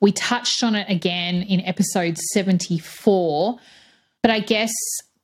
We 0.00 0.12
touched 0.12 0.62
on 0.62 0.74
it 0.74 0.90
again 0.90 1.42
in 1.42 1.60
episode 1.62 2.18
74. 2.18 3.58
But 4.20 4.30
I 4.30 4.40
guess 4.40 4.72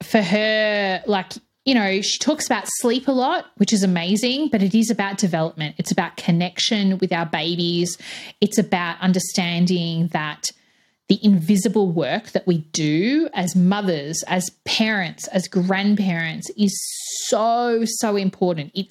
for 0.03 0.23
her, 0.23 1.03
like, 1.07 1.33
you 1.65 1.75
know, 1.75 2.01
she 2.01 2.19
talks 2.19 2.47
about 2.47 2.65
sleep 2.79 3.09
a 3.09 3.13
lot, 3.13 3.47
which 3.57 3.75
is 3.75 3.83
amazing, 3.83 4.49
but 4.49 4.63
it 4.63 4.75
is 4.75 4.91
about 4.91 5.19
development. 5.19 5.75
It's 5.79 5.91
about 5.91 6.17
connection 6.17 6.97
with 6.99 7.13
our 7.13 7.27
babies. 7.27 7.99
It's 8.41 8.57
about 8.57 8.99
understanding 9.01 10.09
that 10.09 10.51
the 11.09 11.19
invisible 11.25 11.91
work 11.91 12.31
that 12.31 12.47
we 12.47 12.59
do 12.73 13.29
as 13.33 13.57
mothers, 13.57 14.23
as 14.27 14.51
parents, 14.65 15.27
as 15.29 15.49
grandparents 15.49 16.51
is 16.51 16.79
so, 17.27 17.83
so 17.85 18.17
important. 18.17 18.73
It, 18.75 18.89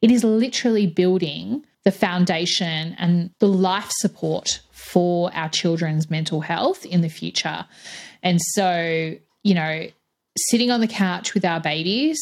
it 0.00 0.10
is 0.10 0.24
literally 0.24 0.86
building 0.86 1.64
the 1.84 1.92
foundation 1.92 2.96
and 2.98 3.30
the 3.38 3.48
life 3.48 3.90
support 3.98 4.60
for 4.70 5.32
our 5.34 5.48
children's 5.48 6.10
mental 6.10 6.40
health 6.40 6.86
in 6.86 7.02
the 7.02 7.08
future. 7.08 7.66
And 8.22 8.40
so, 8.40 9.14
you 9.42 9.54
know, 9.54 9.88
sitting 10.36 10.70
on 10.70 10.80
the 10.80 10.88
couch 10.88 11.34
with 11.34 11.44
our 11.44 11.60
babies 11.60 12.18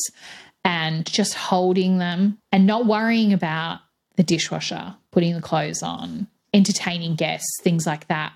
and 0.64 1.06
just 1.06 1.35
holding 1.35 1.98
them 1.98 2.38
and 2.50 2.66
not 2.66 2.87
worrying 2.87 3.32
about 3.32 3.80
the 4.16 4.22
dishwasher, 4.22 4.96
putting 5.12 5.35
the 5.35 5.42
clothes 5.42 5.82
on, 5.82 6.26
entertaining 6.52 7.14
guests, 7.14 7.61
things 7.62 7.87
like 7.87 8.09
that. 8.09 8.32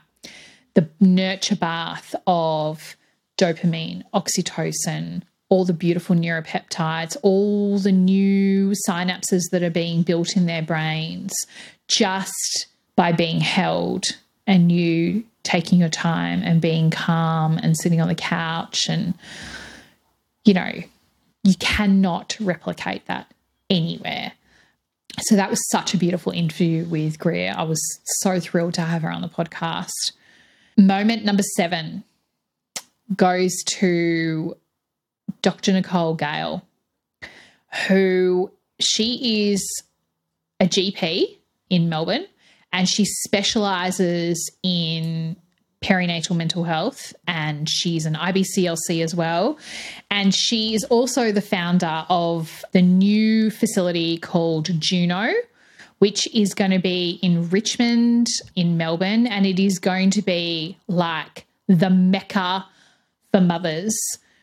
The 0.74 0.88
nurture 1.00 1.56
bath 1.56 2.14
of 2.26 2.96
dopamine, 3.38 4.02
oxytocin, 4.14 5.22
all 5.48 5.64
the 5.64 5.72
beautiful 5.72 6.14
neuropeptides, 6.14 7.16
all 7.22 7.78
the 7.78 7.92
new 7.92 8.72
synapses 8.88 9.42
that 9.50 9.62
are 9.62 9.70
being 9.70 10.02
built 10.02 10.36
in 10.36 10.46
their 10.46 10.62
brains 10.62 11.32
just 11.88 12.66
by 12.94 13.12
being 13.12 13.40
held 13.40 14.04
and 14.46 14.70
you 14.70 15.24
taking 15.42 15.80
your 15.80 15.88
time 15.88 16.42
and 16.42 16.60
being 16.60 16.90
calm 16.90 17.58
and 17.58 17.76
sitting 17.76 18.00
on 18.00 18.08
the 18.08 18.14
couch 18.14 18.88
and 18.88 19.14
you 20.44 20.52
know 20.52 20.70
you 21.42 21.54
cannot 21.58 22.36
replicate 22.40 23.06
that 23.06 23.32
anywhere 23.70 24.32
so 25.18 25.36
that 25.36 25.50
was 25.50 25.60
such 25.68 25.92
a 25.94 25.98
beautiful 25.98 26.32
interview 26.32 26.84
with 26.84 27.18
Greer. 27.18 27.54
I 27.56 27.64
was 27.64 27.80
so 28.20 28.40
thrilled 28.40 28.74
to 28.74 28.82
have 28.82 29.02
her 29.02 29.10
on 29.10 29.22
the 29.22 29.28
podcast. 29.28 29.90
Moment 30.80 31.26
number 31.26 31.42
seven 31.56 32.04
goes 33.14 33.54
to 33.66 34.56
Dr. 35.42 35.74
Nicole 35.74 36.14
Gale, 36.14 36.64
who 37.86 38.50
she 38.80 39.50
is 39.52 39.82
a 40.58 40.64
GP 40.64 41.36
in 41.68 41.90
Melbourne 41.90 42.24
and 42.72 42.88
she 42.88 43.04
specializes 43.04 44.50
in 44.62 45.36
perinatal 45.84 46.34
mental 46.34 46.64
health 46.64 47.12
and 47.28 47.68
she's 47.68 48.06
an 48.06 48.14
IBCLC 48.14 49.04
as 49.04 49.14
well. 49.14 49.58
And 50.10 50.34
she 50.34 50.74
is 50.74 50.84
also 50.84 51.30
the 51.30 51.42
founder 51.42 52.06
of 52.08 52.64
the 52.72 52.80
new 52.80 53.50
facility 53.50 54.16
called 54.16 54.70
Juno. 54.80 55.30
Which 56.00 56.28
is 56.34 56.52
going 56.52 56.72
to 56.72 56.78
be 56.78 57.18
in 57.22 57.48
Richmond, 57.48 58.26
in 58.56 58.76
Melbourne, 58.76 59.26
and 59.26 59.46
it 59.46 59.58
is 59.58 59.78
going 59.78 60.10
to 60.10 60.22
be 60.22 60.76
like 60.88 61.46
the 61.68 61.88
mecca 61.88 62.66
for 63.30 63.40
mothers 63.40 63.94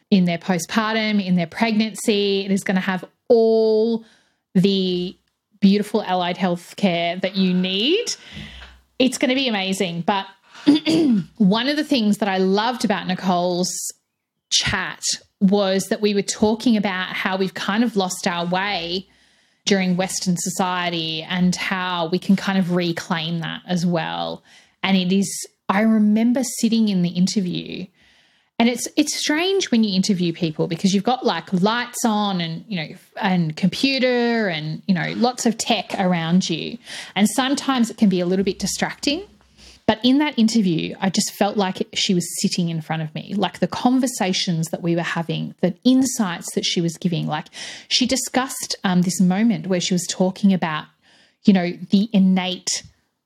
in 0.09 0.25
their 0.25 0.37
postpartum, 0.37 1.23
in 1.23 1.35
their 1.35 1.47
pregnancy. 1.47 2.45
It 2.45 2.51
is 2.51 2.63
going 2.63 2.75
to 2.75 2.81
have 2.81 3.03
all 3.27 4.05
the 4.53 5.15
beautiful 5.59 6.03
allied 6.03 6.37
health 6.37 6.75
care 6.77 7.17
that 7.17 7.35
you 7.35 7.53
need. 7.53 8.15
It's 8.99 9.17
going 9.17 9.29
to 9.29 9.35
be 9.35 9.47
amazing. 9.47 10.01
But 10.01 10.25
one 11.37 11.67
of 11.67 11.75
the 11.75 11.83
things 11.83 12.19
that 12.19 12.29
I 12.29 12.37
loved 12.37 12.85
about 12.85 13.07
Nicole's 13.07 13.73
chat 14.49 15.03
was 15.39 15.85
that 15.85 16.01
we 16.01 16.13
were 16.13 16.21
talking 16.21 16.77
about 16.77 17.13
how 17.13 17.37
we've 17.37 17.53
kind 17.53 17.83
of 17.83 17.95
lost 17.95 18.27
our 18.27 18.45
way 18.45 19.07
during 19.67 19.97
Western 19.97 20.35
society 20.37 21.21
and 21.23 21.55
how 21.55 22.07
we 22.07 22.17
can 22.17 22.35
kind 22.35 22.57
of 22.57 22.73
reclaim 22.73 23.39
that 23.39 23.61
as 23.67 23.85
well. 23.85 24.43
And 24.81 24.97
it 24.97 25.11
is, 25.11 25.29
I 25.69 25.81
remember 25.81 26.41
sitting 26.43 26.89
in 26.89 27.01
the 27.01 27.09
interview 27.09 27.85
and 28.59 28.69
it's 28.69 28.87
it's 28.95 29.15
strange 29.15 29.69
when 29.69 29.83
you 29.83 29.95
interview 29.95 30.33
people 30.33 30.67
because 30.67 30.93
you've 30.93 31.03
got 31.03 31.25
like 31.25 31.51
lights 31.53 32.03
on 32.03 32.41
and 32.41 32.65
you 32.67 32.75
know 32.75 32.95
and 33.21 33.55
computer 33.55 34.47
and 34.47 34.81
you 34.87 34.95
know 34.95 35.13
lots 35.15 35.45
of 35.45 35.57
tech 35.57 35.93
around 35.99 36.49
you 36.49 36.77
and 37.15 37.27
sometimes 37.29 37.89
it 37.89 37.97
can 37.97 38.09
be 38.09 38.19
a 38.19 38.25
little 38.25 38.45
bit 38.45 38.57
distracting 38.57 39.23
but 39.87 40.03
in 40.03 40.17
that 40.19 40.37
interview, 40.37 40.95
I 40.99 41.09
just 41.09 41.33
felt 41.33 41.55
like 41.55 41.87
she 41.93 42.13
was 42.13 42.27
sitting 42.41 42.67
in 42.67 42.81
front 42.81 43.01
of 43.01 43.15
me, 43.15 43.33
like 43.35 43.59
the 43.59 43.67
conversations 43.67 44.67
that 44.67 44.83
we 44.83 44.97
were 44.97 45.01
having, 45.01 45.55
the 45.61 45.75
insights 45.85 46.53
that 46.55 46.65
she 46.65 46.81
was 46.81 46.97
giving. 46.97 47.25
Like 47.25 47.47
she 47.87 48.05
discussed 48.05 48.75
um, 48.83 49.03
this 49.03 49.21
moment 49.21 49.67
where 49.67 49.79
she 49.79 49.93
was 49.93 50.05
talking 50.09 50.53
about, 50.53 50.85
you 51.45 51.53
know, 51.53 51.71
the 51.89 52.09
innate 52.11 52.83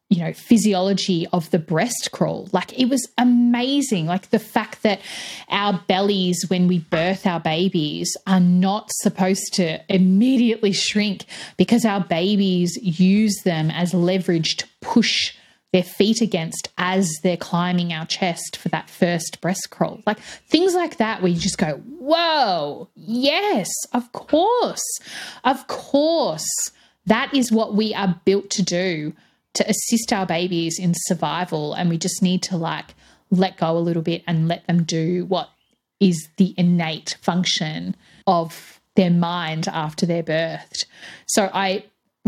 you 0.10 0.19
know 0.19 0.34
physiology 0.34 1.26
of 1.32 1.50
the 1.52 1.58
breast 1.58 2.10
crawl 2.12 2.50
like 2.52 2.78
it 2.78 2.89
was 2.89 3.08
amazing 3.17 4.08
like 4.08 4.30
the 4.30 4.39
fact 4.39 4.84
that 4.84 5.00
our 5.47 5.82
bellies 5.88 6.43
when 6.50 6.67
we 6.67 6.80
birth 6.80 7.26
our 7.26 7.39
babies 7.39 8.17
are 8.28 8.41
not 8.41 8.91
supposed 8.91 9.54
to 9.54 9.80
immediately 9.88 10.74
shrink 10.74 11.24
because 11.56 11.86
our 11.86 12.02
babies 12.04 12.78
use 12.82 13.41
them 13.45 13.71
as 13.71 13.93
leverage 13.93 14.58
to 14.58 14.67
push 14.82 15.34
their 15.71 15.84
feet 15.84 16.21
against 16.21 16.69
as 16.77 17.10
they're 17.23 17.38
climbing 17.38 17.93
our 17.93 18.05
chest 18.05 18.57
for 18.57 18.69
that 18.69 18.89
first 18.89 19.39
breast 19.41 19.69
crawl. 19.69 20.01
Like 20.05 20.19
things 20.19 20.75
like 20.75 20.97
that, 20.97 21.21
where 21.21 21.31
you 21.31 21.39
just 21.39 21.57
go, 21.57 21.77
whoa, 21.99 22.89
yes, 22.95 23.69
of 23.93 24.12
course, 24.12 24.99
of 25.43 25.67
course. 25.67 26.47
That 27.05 27.34
is 27.34 27.51
what 27.51 27.73
we 27.73 27.93
are 27.95 28.19
built 28.25 28.49
to 28.51 28.63
do 28.63 29.13
to 29.53 29.67
assist 29.67 30.13
our 30.13 30.25
babies 30.25 30.77
in 30.79 30.93
survival. 30.95 31.73
And 31.73 31.89
we 31.89 31.97
just 31.97 32.21
need 32.21 32.43
to 32.43 32.57
like 32.57 32.93
let 33.31 33.57
go 33.57 33.77
a 33.77 33.79
little 33.79 34.03
bit 34.03 34.23
and 34.27 34.47
let 34.47 34.67
them 34.67 34.84
do 34.84 35.25
what 35.25 35.49
is 35.99 36.29
the 36.38 36.53
innate 36.57 37.17
function 37.21 37.95
of 38.27 38.79
their 38.95 39.10
mind 39.10 39.67
after 39.69 40.05
they're 40.05 40.23
birthed. 40.23 40.86
So 41.27 41.49
I, 41.53 41.86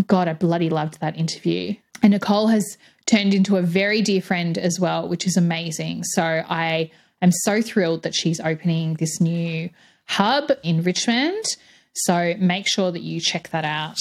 God, 0.08 0.27
I 0.27 0.34
bloody 0.34 0.69
loved 0.69 1.01
that 1.01 1.17
interview. 1.17 1.75
And 2.01 2.12
Nicole 2.12 2.47
has 2.47 2.77
turned 3.06 3.34
into 3.34 3.58
a 3.58 3.62
very 3.62 4.02
dear 4.02 4.22
friend 4.22 4.58
as 4.58 4.80
well, 4.80 5.08
which 5.08 5.28
is 5.28 5.38
amazing. 5.38 6.04
So 6.04 6.24
I 6.24 6.92
am 7.22 7.32
so 7.32 7.62
thrilled 7.62 8.04
that 8.04 8.16
she's 8.16 8.39
opening 8.39 8.96
this 8.96 9.20
new 9.20 9.70
hub 10.08 10.52
in 10.63 10.84
Richmond. 10.84 11.44
So 11.94 12.36
make 12.39 12.68
sure 12.68 12.92
that 12.92 13.02
you 13.02 13.20
check 13.20 13.50
that 13.50 13.66
out. 13.66 13.98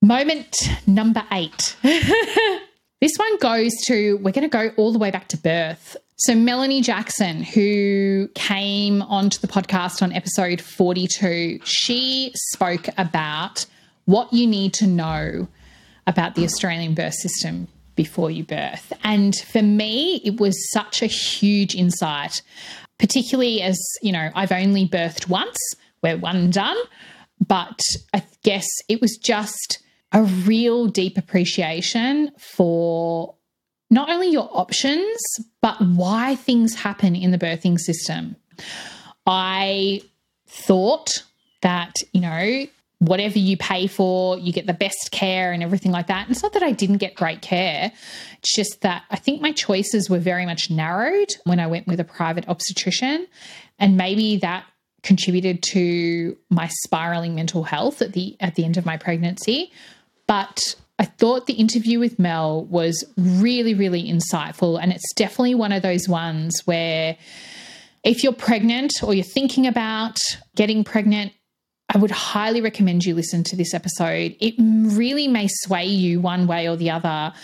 Moment 0.00 0.56
number 0.86 1.22
eight. 1.30 1.76
this 1.82 3.12
one 3.16 3.38
goes 3.38 3.70
to, 3.86 4.16
we're 4.16 4.32
going 4.32 4.42
to 4.42 4.48
go 4.48 4.70
all 4.76 4.92
the 4.92 4.98
way 4.98 5.10
back 5.10 5.28
to 5.28 5.36
birth. 5.36 5.96
So, 6.16 6.36
Melanie 6.36 6.82
Jackson, 6.82 7.42
who 7.42 8.28
came 8.34 9.02
onto 9.02 9.40
the 9.40 9.48
podcast 9.48 10.02
on 10.02 10.12
episode 10.12 10.60
42, 10.60 11.58
she 11.64 12.32
spoke 12.52 12.86
about 12.96 13.66
what 14.04 14.32
you 14.32 14.46
need 14.46 14.72
to 14.74 14.86
know 14.86 15.48
about 16.06 16.34
the 16.34 16.44
Australian 16.44 16.94
birth 16.94 17.14
system 17.14 17.68
before 17.94 18.30
you 18.30 18.44
birth. 18.44 18.92
And 19.04 19.34
for 19.36 19.62
me, 19.62 20.20
it 20.24 20.40
was 20.40 20.56
such 20.70 21.02
a 21.02 21.06
huge 21.06 21.74
insight, 21.74 22.42
particularly 22.98 23.62
as, 23.62 23.78
you 24.02 24.12
know, 24.12 24.30
I've 24.34 24.52
only 24.52 24.88
birthed 24.88 25.28
once, 25.28 25.58
we're 26.02 26.16
one 26.16 26.50
done. 26.50 26.76
But 27.46 27.80
I 28.14 28.22
guess 28.44 28.66
it 28.88 29.00
was 29.00 29.16
just 29.16 29.82
a 30.12 30.22
real 30.22 30.86
deep 30.86 31.18
appreciation 31.18 32.30
for 32.38 33.34
not 33.90 34.08
only 34.08 34.30
your 34.30 34.48
options, 34.52 35.20
but 35.60 35.80
why 35.80 36.36
things 36.36 36.74
happen 36.74 37.14
in 37.14 37.30
the 37.30 37.38
birthing 37.38 37.78
system. 37.78 38.36
I 39.26 40.02
thought 40.46 41.24
that, 41.62 41.94
you 42.12 42.20
know, 42.20 42.66
whatever 43.02 43.36
you 43.36 43.56
pay 43.56 43.88
for, 43.88 44.38
you 44.38 44.52
get 44.52 44.68
the 44.68 44.72
best 44.72 45.10
care 45.10 45.50
and 45.52 45.60
everything 45.60 45.90
like 45.90 46.06
that. 46.06 46.22
And 46.22 46.30
it's 46.30 46.42
not 46.42 46.52
that 46.52 46.62
I 46.62 46.70
didn't 46.70 46.98
get 46.98 47.16
great 47.16 47.42
care. 47.42 47.90
It's 48.38 48.54
just 48.54 48.82
that 48.82 49.02
I 49.10 49.16
think 49.16 49.42
my 49.42 49.50
choices 49.50 50.08
were 50.08 50.20
very 50.20 50.46
much 50.46 50.70
narrowed 50.70 51.30
when 51.42 51.58
I 51.58 51.66
went 51.66 51.88
with 51.88 51.98
a 51.98 52.04
private 52.04 52.48
obstetrician. 52.48 53.26
And 53.80 53.96
maybe 53.96 54.36
that 54.36 54.64
contributed 55.02 55.64
to 55.72 56.36
my 56.48 56.70
spiraling 56.84 57.34
mental 57.34 57.64
health 57.64 58.02
at 58.02 58.12
the 58.12 58.36
at 58.38 58.54
the 58.54 58.64
end 58.64 58.76
of 58.76 58.86
my 58.86 58.96
pregnancy. 58.96 59.72
But 60.28 60.60
I 61.00 61.06
thought 61.06 61.46
the 61.46 61.54
interview 61.54 61.98
with 61.98 62.20
Mel 62.20 62.66
was 62.66 63.04
really, 63.16 63.74
really 63.74 64.04
insightful. 64.08 64.80
And 64.80 64.92
it's 64.92 65.12
definitely 65.16 65.56
one 65.56 65.72
of 65.72 65.82
those 65.82 66.08
ones 66.08 66.62
where 66.66 67.16
if 68.04 68.22
you're 68.22 68.32
pregnant 68.32 68.92
or 69.02 69.12
you're 69.12 69.24
thinking 69.24 69.66
about 69.66 70.18
getting 70.54 70.84
pregnant, 70.84 71.32
I 71.94 71.98
would 71.98 72.10
highly 72.10 72.62
recommend 72.62 73.04
you 73.04 73.14
listen 73.14 73.44
to 73.44 73.56
this 73.56 73.74
episode. 73.74 74.34
It 74.40 74.54
really 74.58 75.28
may 75.28 75.46
sway 75.48 75.84
you 75.84 76.20
one 76.20 76.46
way 76.46 76.66
or 76.66 76.74
the 76.74 76.90
other 76.90 77.34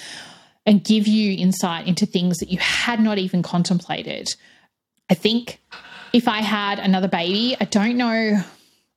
and 0.65 0.83
give 0.83 1.07
you 1.07 1.37
insight 1.39 1.87
into 1.87 2.07
things 2.07 2.39
that 2.39 2.51
you 2.51 2.59
had 2.59 2.99
not 2.99 3.19
even 3.19 3.43
contemplated. 3.43 4.29
I 5.11 5.15
think 5.15 5.61
if 6.15 6.27
I 6.29 6.39
had 6.41 6.79
another 6.79 7.09
baby, 7.09 7.57
I 7.61 7.65
don't 7.67 7.99
know, 7.99 8.43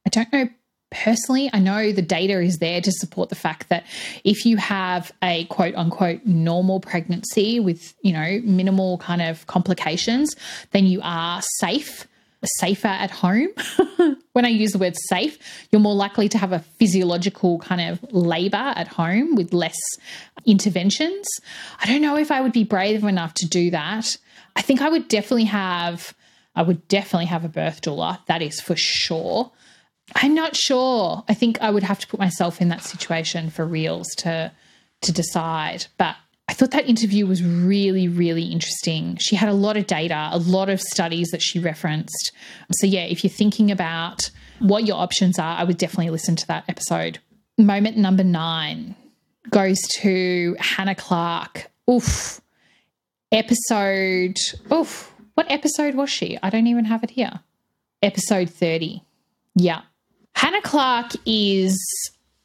I 0.05 0.09
don't 0.09 0.31
know 0.31 0.49
personally, 0.89 1.49
I 1.51 1.59
know 1.59 1.91
the 1.91 2.01
data 2.01 2.41
is 2.41 2.59
there 2.59 2.81
to 2.81 2.91
support 2.91 3.29
the 3.29 3.35
fact 3.35 3.69
that 3.69 3.85
if 4.23 4.45
you 4.45 4.55
have 4.57 5.11
a 5.21 5.45
quote 5.45 5.75
unquote 5.75 6.25
normal 6.25 6.79
pregnancy 6.79 7.59
with, 7.59 7.93
you 8.01 8.13
know, 8.13 8.41
minimal 8.43 8.97
kind 8.99 9.21
of 9.21 9.47
complications, 9.47 10.33
then 10.71 10.85
you 10.85 11.01
are 11.03 11.41
safe, 11.59 12.07
safer 12.47 12.87
at 12.87 13.11
home. 13.11 13.49
when 14.33 14.45
I 14.45 14.49
use 14.49 14.71
the 14.71 14.79
word 14.79 14.95
safe, 15.09 15.37
you're 15.71 15.81
more 15.81 15.95
likely 15.95 16.27
to 16.29 16.37
have 16.37 16.51
a 16.51 16.59
physiological 16.59 17.59
kind 17.59 17.81
of 17.81 18.03
labor 18.11 18.57
at 18.75 18.87
home 18.87 19.35
with 19.35 19.53
less 19.53 19.77
interventions. 20.45 21.27
I 21.79 21.87
don't 21.87 22.01
know 22.01 22.17
if 22.17 22.31
I 22.31 22.41
would 22.41 22.53
be 22.53 22.63
brave 22.63 23.03
enough 23.03 23.33
to 23.35 23.47
do 23.47 23.71
that. 23.71 24.17
I 24.55 24.61
think 24.61 24.81
I 24.81 24.89
would 24.89 25.07
definitely 25.07 25.45
have 25.45 26.13
I 26.53 26.63
would 26.63 26.85
definitely 26.89 27.27
have 27.27 27.45
a 27.45 27.49
birth 27.49 27.81
doula. 27.81 28.25
That 28.25 28.41
is 28.41 28.59
for 28.59 28.75
sure. 28.75 29.51
I'm 30.15 30.35
not 30.35 30.55
sure. 30.55 31.23
I 31.29 31.33
think 31.33 31.61
I 31.61 31.69
would 31.69 31.83
have 31.83 31.99
to 31.99 32.07
put 32.07 32.19
myself 32.19 32.59
in 32.59 32.67
that 32.69 32.83
situation 32.83 33.49
for 33.49 33.65
reals 33.65 34.07
to 34.17 34.51
to 35.01 35.11
decide. 35.11 35.85
But 35.97 36.15
I 36.51 36.53
thought 36.53 36.71
that 36.71 36.89
interview 36.89 37.25
was 37.25 37.41
really, 37.41 38.09
really 38.09 38.43
interesting. 38.43 39.15
She 39.21 39.37
had 39.37 39.47
a 39.47 39.53
lot 39.53 39.77
of 39.77 39.87
data, 39.87 40.27
a 40.33 40.37
lot 40.37 40.67
of 40.67 40.81
studies 40.81 41.29
that 41.29 41.41
she 41.41 41.59
referenced. 41.59 42.33
So, 42.73 42.87
yeah, 42.87 43.05
if 43.05 43.23
you're 43.23 43.31
thinking 43.31 43.71
about 43.71 44.29
what 44.59 44.85
your 44.85 44.97
options 44.97 45.39
are, 45.39 45.57
I 45.57 45.63
would 45.63 45.77
definitely 45.77 46.09
listen 46.09 46.35
to 46.35 46.47
that 46.47 46.65
episode. 46.67 47.19
Moment 47.57 47.95
number 47.95 48.25
nine 48.25 48.97
goes 49.49 49.79
to 49.99 50.57
Hannah 50.59 50.93
Clark. 50.93 51.71
Oof. 51.89 52.41
Episode, 53.31 54.35
oof. 54.73 55.13
What 55.35 55.49
episode 55.49 55.95
was 55.95 56.09
she? 56.09 56.37
I 56.43 56.49
don't 56.49 56.67
even 56.67 56.83
have 56.83 57.01
it 57.01 57.11
here. 57.11 57.39
Episode 58.03 58.49
30. 58.49 59.01
Yeah. 59.55 59.83
Hannah 60.35 60.61
Clark 60.61 61.13
is, 61.25 61.79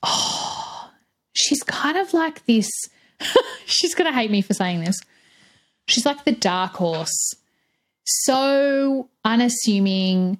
oh, 0.04 0.92
she's 1.32 1.64
kind 1.64 1.96
of 1.96 2.14
like 2.14 2.46
this. 2.46 2.70
she's 3.66 3.94
going 3.94 4.10
to 4.10 4.16
hate 4.16 4.30
me 4.30 4.42
for 4.42 4.54
saying 4.54 4.80
this. 4.80 5.00
She's 5.88 6.06
like 6.06 6.24
the 6.24 6.32
dark 6.32 6.74
horse. 6.74 7.34
So 8.04 9.08
unassuming. 9.24 10.38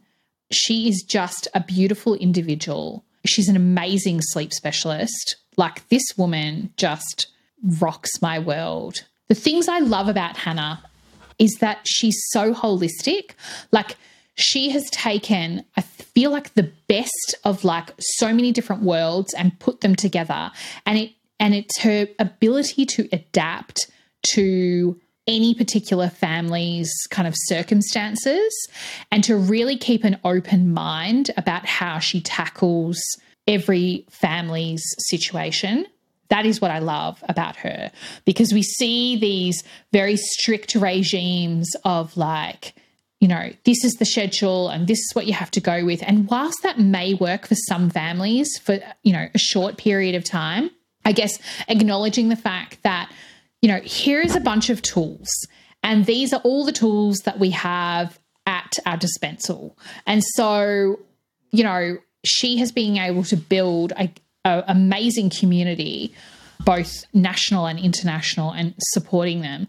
She 0.52 0.88
is 0.88 1.02
just 1.02 1.48
a 1.54 1.60
beautiful 1.60 2.14
individual. 2.14 3.04
She's 3.24 3.48
an 3.48 3.56
amazing 3.56 4.20
sleep 4.22 4.52
specialist. 4.52 5.36
Like 5.56 5.88
this 5.88 6.04
woman 6.16 6.72
just 6.76 7.26
rocks 7.80 8.10
my 8.22 8.38
world. 8.38 9.04
The 9.28 9.34
things 9.34 9.68
I 9.68 9.80
love 9.80 10.08
about 10.08 10.36
Hannah 10.36 10.82
is 11.38 11.56
that 11.60 11.80
she's 11.84 12.16
so 12.28 12.54
holistic. 12.54 13.32
Like 13.72 13.96
she 14.36 14.70
has 14.70 14.88
taken, 14.90 15.64
I 15.76 15.80
feel 15.80 16.30
like 16.30 16.54
the 16.54 16.70
best 16.88 17.34
of 17.44 17.64
like 17.64 17.90
so 17.98 18.32
many 18.32 18.52
different 18.52 18.82
worlds 18.82 19.34
and 19.34 19.58
put 19.58 19.80
them 19.80 19.96
together. 19.96 20.52
And 20.84 20.98
it 20.98 21.12
and 21.38 21.55
it's 21.55 21.81
her 21.81 22.09
ability 22.18 22.87
to 22.87 23.09
adapt 23.12 23.90
to 24.35 24.99
any 25.27 25.55
particular 25.55 26.09
family's 26.09 26.92
kind 27.11 27.27
of 27.27 27.35
circumstances 27.37 28.53
and 29.11 29.25
to 29.25 29.37
really 29.37 29.77
keep 29.77 30.05
an 30.05 30.18
open 30.25 30.72
mind 30.72 31.31
about 31.37 31.66
how 31.66 31.99
she 31.99 32.20
tackles 32.20 32.99
every 33.46 34.07
family's 34.11 34.83
situation. 34.99 35.87
That 36.29 36.46
is 36.46 36.61
what 36.61 36.70
I 36.70 36.79
love 36.79 37.22
about 37.29 37.57
her 37.57 37.90
because 38.25 38.53
we 38.53 38.62
see 38.62 39.16
these 39.16 39.62
very 39.92 40.16
strict 40.16 40.75
regimes 40.75 41.70
of 41.85 42.16
like, 42.16 42.75
you 43.20 43.29
know, 43.29 43.51
this 43.64 43.85
is 43.85 43.94
the 43.94 44.05
schedule 44.05 44.68
and 44.68 44.87
this 44.87 44.99
is 44.99 45.11
what 45.14 45.27
you 45.27 45.33
have 45.33 45.51
to 45.53 45.61
go 45.61 45.85
with. 45.85 46.03
And 46.05 46.29
whilst 46.29 46.62
that 46.62 46.79
may 46.79 47.14
work 47.14 47.46
for 47.46 47.55
some 47.55 47.90
families 47.90 48.59
for, 48.59 48.79
you 49.03 49.12
know, 49.12 49.29
a 49.35 49.38
short 49.38 49.77
period 49.77 50.14
of 50.14 50.25
time, 50.25 50.70
I 51.07 51.12
guess 51.12 51.38
acknowledging 51.69 52.29
the 52.29 52.37
fact 52.37 52.83
that, 52.83 53.11
you 53.62 53.69
know, 53.69 53.81
here 53.81 54.21
is 54.21 54.37
a 54.37 54.40
bunch 54.40 54.69
of 54.69 54.83
tools 54.83 55.29
and 55.83 56.05
these 56.05 56.35
are 56.35 56.40
all 56.40 56.64
the 56.64 56.73
tools 56.73 57.19
that 57.25 57.38
we 57.38 57.51
have 57.51 58.19
at 58.45 58.73
our 58.85 58.99
dispensal. 58.99 59.77
And 60.07 60.23
so, 60.35 60.99
you 61.53 61.64
know, 61.64 61.99
she 62.25 62.59
has 62.59 62.73
been 62.73 62.99
able 62.99 63.23
to 63.25 63.37
build 63.37 63.92
a, 63.92 64.12
a 64.45 64.64
amazing 64.69 65.31
community, 65.31 66.12
both 66.64 67.05
national 67.14 67.66
and 67.66 67.79
international, 67.79 68.51
and 68.51 68.75
supporting 68.81 69.40
them. 69.42 69.69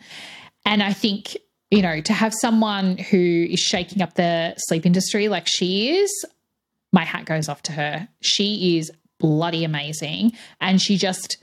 And 0.65 0.81
I 0.83 0.91
think 0.91 1.37
you 1.69 1.81
know, 1.81 1.99
to 2.01 2.13
have 2.13 2.33
someone 2.33 2.97
who 2.97 3.47
is 3.49 3.59
shaking 3.59 4.01
up 4.01 4.13
the 4.13 4.55
sleep 4.57 4.85
industry 4.85 5.27
like 5.27 5.47
she 5.47 5.97
is, 5.97 6.25
my 6.93 7.03
hat 7.03 7.25
goes 7.25 7.49
off 7.49 7.61
to 7.63 7.73
her. 7.73 8.07
She 8.21 8.77
is 8.77 8.91
bloody 9.19 9.63
amazing. 9.63 10.33
And 10.61 10.81
she 10.81 10.97
just 10.97 11.37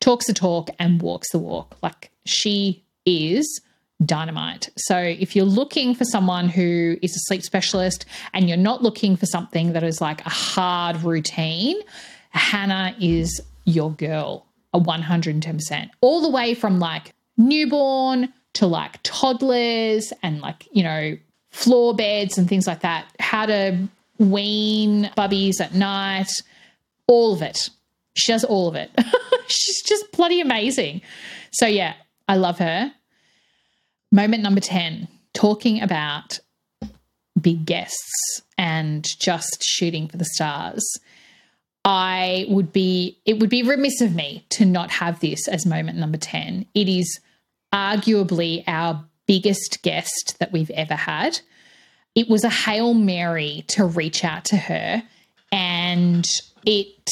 talks 0.00 0.26
the 0.26 0.34
talk 0.34 0.70
and 0.78 1.00
walks 1.00 1.30
the 1.30 1.38
walk. 1.38 1.76
Like 1.82 2.10
she 2.24 2.84
is 3.06 3.60
dynamite. 4.04 4.70
So 4.76 4.96
if 4.96 5.36
you're 5.36 5.44
looking 5.44 5.94
for 5.94 6.04
someone 6.04 6.48
who 6.48 6.96
is 7.02 7.14
a 7.14 7.20
sleep 7.26 7.42
specialist 7.42 8.06
and 8.32 8.48
you're 8.48 8.56
not 8.56 8.82
looking 8.82 9.16
for 9.16 9.26
something 9.26 9.72
that 9.74 9.82
is 9.82 10.00
like 10.00 10.24
a 10.24 10.30
hard 10.30 11.02
routine, 11.02 11.76
Hannah 12.30 12.94
is 13.00 13.40
your 13.64 13.92
girl, 13.92 14.46
a 14.72 14.80
110%. 14.80 15.90
All 16.00 16.22
the 16.22 16.30
way 16.30 16.54
from 16.54 16.78
like 16.78 17.12
newborn 17.36 18.32
to 18.54 18.66
like 18.66 19.02
toddlers 19.02 20.12
and 20.22 20.40
like, 20.40 20.66
you 20.72 20.82
know, 20.82 21.16
floor 21.50 21.94
beds 21.94 22.38
and 22.38 22.48
things 22.48 22.66
like 22.66 22.80
that, 22.80 23.06
how 23.18 23.46
to 23.46 23.88
wean 24.18 25.10
bubbies 25.16 25.60
at 25.60 25.74
night, 25.74 26.28
all 27.10 27.34
of 27.34 27.42
it. 27.42 27.68
She 28.14 28.32
does 28.32 28.44
all 28.44 28.68
of 28.68 28.76
it. 28.76 28.90
She's 29.48 29.82
just 29.82 30.10
bloody 30.12 30.40
amazing. 30.40 31.02
So, 31.50 31.66
yeah, 31.66 31.94
I 32.28 32.36
love 32.36 32.58
her. 32.58 32.92
Moment 34.12 34.42
number 34.42 34.60
10 34.60 35.08
talking 35.34 35.82
about 35.82 36.38
big 37.40 37.64
guests 37.64 38.42
and 38.56 39.04
just 39.20 39.62
shooting 39.62 40.08
for 40.08 40.16
the 40.16 40.24
stars. 40.24 40.84
I 41.84 42.46
would 42.48 42.72
be, 42.72 43.18
it 43.24 43.38
would 43.38 43.50
be 43.50 43.62
remiss 43.62 44.00
of 44.00 44.14
me 44.14 44.44
to 44.50 44.64
not 44.64 44.90
have 44.90 45.20
this 45.20 45.48
as 45.48 45.66
moment 45.66 45.98
number 45.98 46.18
10. 46.18 46.66
It 46.74 46.88
is 46.88 47.20
arguably 47.72 48.62
our 48.66 49.04
biggest 49.26 49.82
guest 49.82 50.36
that 50.38 50.52
we've 50.52 50.70
ever 50.70 50.94
had. 50.94 51.40
It 52.14 52.28
was 52.28 52.44
a 52.44 52.50
Hail 52.50 52.94
Mary 52.94 53.64
to 53.68 53.84
reach 53.84 54.24
out 54.24 54.44
to 54.46 54.56
her, 54.56 55.02
and 55.52 56.24
it 56.64 57.10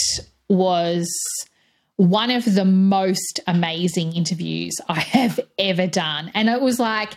was 0.48 1.08
one 1.96 2.30
of 2.30 2.54
the 2.54 2.64
most 2.64 3.40
amazing 3.46 4.14
interviews 4.14 4.74
I 4.88 5.00
have 5.00 5.40
ever 5.58 5.86
done. 5.86 6.30
And 6.34 6.48
it 6.48 6.60
was 6.60 6.78
like, 6.78 7.14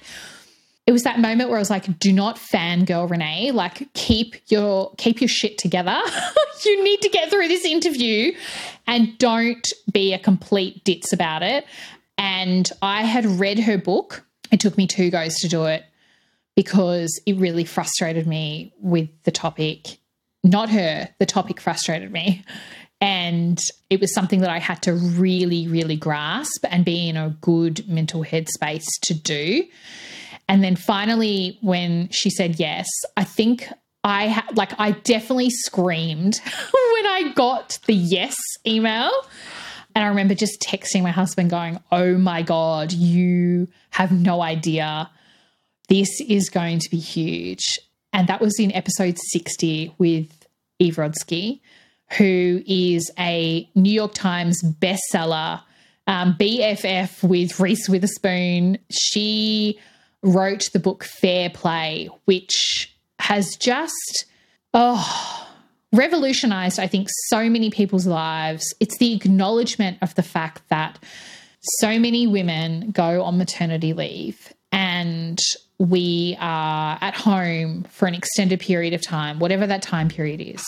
it 0.87 0.91
was 0.91 1.03
that 1.03 1.19
moment 1.19 1.49
where 1.49 1.57
I 1.57 1.61
was 1.61 1.69
like, 1.69 1.99
do 1.99 2.11
not 2.11 2.37
fangirl 2.37 3.09
Renee. 3.09 3.51
Like 3.51 3.93
keep 3.93 4.35
your 4.47 4.93
keep 4.95 5.21
your 5.21 5.27
shit 5.27 5.57
together. 5.57 5.97
you 6.65 6.83
need 6.83 7.01
to 7.01 7.09
get 7.09 7.29
through 7.29 7.47
this 7.47 7.63
interview 7.63 8.33
and 8.87 9.17
don't 9.19 9.67
be 9.91 10.13
a 10.13 10.19
complete 10.19 10.83
ditz 10.83 11.13
about 11.13 11.43
it. 11.43 11.65
And 12.17 12.69
I 12.81 13.03
had 13.03 13.25
read 13.25 13.59
her 13.59 13.77
book. 13.77 14.25
It 14.51 14.59
took 14.59 14.77
me 14.77 14.87
two 14.87 15.11
goes 15.11 15.35
to 15.35 15.47
do 15.47 15.65
it 15.65 15.85
because 16.55 17.21
it 17.25 17.37
really 17.37 17.63
frustrated 17.63 18.27
me 18.27 18.73
with 18.79 19.09
the 19.23 19.31
topic. 19.31 19.97
Not 20.43 20.69
her, 20.69 21.09
the 21.19 21.25
topic 21.25 21.59
frustrated 21.59 22.11
me. 22.11 22.43
And 22.99 23.59
it 23.89 23.99
was 23.99 24.13
something 24.13 24.41
that 24.41 24.49
I 24.49 24.59
had 24.59 24.83
to 24.83 24.93
really, 24.93 25.67
really 25.67 25.95
grasp 25.95 26.65
and 26.69 26.85
be 26.85 27.09
in 27.09 27.17
a 27.17 27.35
good 27.41 27.87
mental 27.87 28.23
headspace 28.23 28.85
to 29.03 29.13
do. 29.13 29.63
And 30.47 30.63
then 30.63 30.75
finally, 30.75 31.57
when 31.61 32.09
she 32.11 32.29
said 32.29 32.59
yes, 32.59 32.87
I 33.17 33.23
think 33.23 33.67
I 34.03 34.27
ha- 34.29 34.47
like 34.53 34.79
I 34.79 34.91
definitely 34.91 35.49
screamed 35.49 36.39
when 36.45 37.07
I 37.07 37.31
got 37.35 37.79
the 37.87 37.93
yes 37.93 38.35
email 38.65 39.11
and 39.95 40.05
I 40.05 40.07
remember 40.07 40.35
just 40.35 40.61
texting 40.61 41.03
my 41.03 41.11
husband, 41.11 41.49
going, 41.49 41.79
Oh 41.91 42.17
my 42.17 42.41
God, 42.41 42.91
you 42.91 43.67
have 43.91 44.11
no 44.11 44.41
idea. 44.41 45.09
This 45.89 46.21
is 46.21 46.49
going 46.49 46.79
to 46.79 46.89
be 46.89 46.99
huge. 46.99 47.79
And 48.13 48.27
that 48.27 48.41
was 48.41 48.59
in 48.59 48.71
episode 48.73 49.17
60 49.31 49.95
with 49.97 50.47
Eve 50.79 50.95
Rodsky, 50.95 51.61
who 52.17 52.61
is 52.65 53.09
a 53.17 53.69
New 53.75 53.93
York 53.93 54.13
Times 54.13 54.61
bestseller, 54.63 55.61
um, 56.07 56.35
BFF 56.39 57.27
with 57.27 57.59
Reese 57.59 57.87
Witherspoon. 57.87 58.77
She 58.91 59.79
wrote 60.23 60.69
the 60.73 60.79
book 60.79 61.03
Fair 61.03 61.49
Play, 61.49 62.09
which 62.25 62.93
has 63.19 63.55
just, 63.55 64.25
oh, 64.73 65.47
revolutionized, 65.93 66.79
I 66.79 66.87
think, 66.87 67.07
so 67.27 67.49
many 67.49 67.69
people's 67.69 68.07
lives. 68.07 68.63
It's 68.79 68.97
the 68.97 69.13
acknowledgement 69.13 69.99
of 70.01 70.15
the 70.15 70.23
fact 70.23 70.67
that 70.69 70.99
so 71.79 71.99
many 71.99 72.27
women 72.27 72.91
go 72.91 73.23
on 73.23 73.37
maternity 73.37 73.93
leave 73.93 74.53
and 75.01 75.39
we 75.79 76.37
are 76.39 76.97
at 77.01 77.15
home 77.15 77.83
for 77.89 78.07
an 78.07 78.13
extended 78.13 78.59
period 78.59 78.93
of 78.93 79.01
time, 79.01 79.39
whatever 79.39 79.65
that 79.65 79.81
time 79.81 80.09
period 80.09 80.39
is 80.39 80.63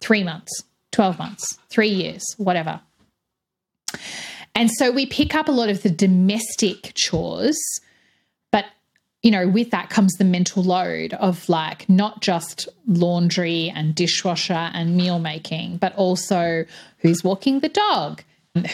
three 0.00 0.22
months, 0.22 0.52
12 0.92 1.18
months, 1.18 1.58
three 1.70 1.88
years, 1.88 2.22
whatever. 2.36 2.80
And 4.54 4.70
so 4.70 4.92
we 4.92 5.06
pick 5.06 5.34
up 5.34 5.48
a 5.48 5.52
lot 5.52 5.70
of 5.70 5.82
the 5.82 5.90
domestic 5.90 6.92
chores, 6.94 7.58
but 8.52 8.66
you 9.22 9.32
know, 9.32 9.48
with 9.48 9.72
that 9.72 9.90
comes 9.90 10.12
the 10.12 10.24
mental 10.24 10.62
load 10.62 11.14
of 11.14 11.48
like 11.48 11.88
not 11.88 12.22
just 12.22 12.68
laundry 12.86 13.72
and 13.74 13.92
dishwasher 13.92 14.70
and 14.72 14.96
meal 14.96 15.18
making, 15.18 15.78
but 15.78 15.92
also 15.96 16.64
who's 16.98 17.24
walking 17.24 17.58
the 17.58 17.68
dog, 17.68 18.22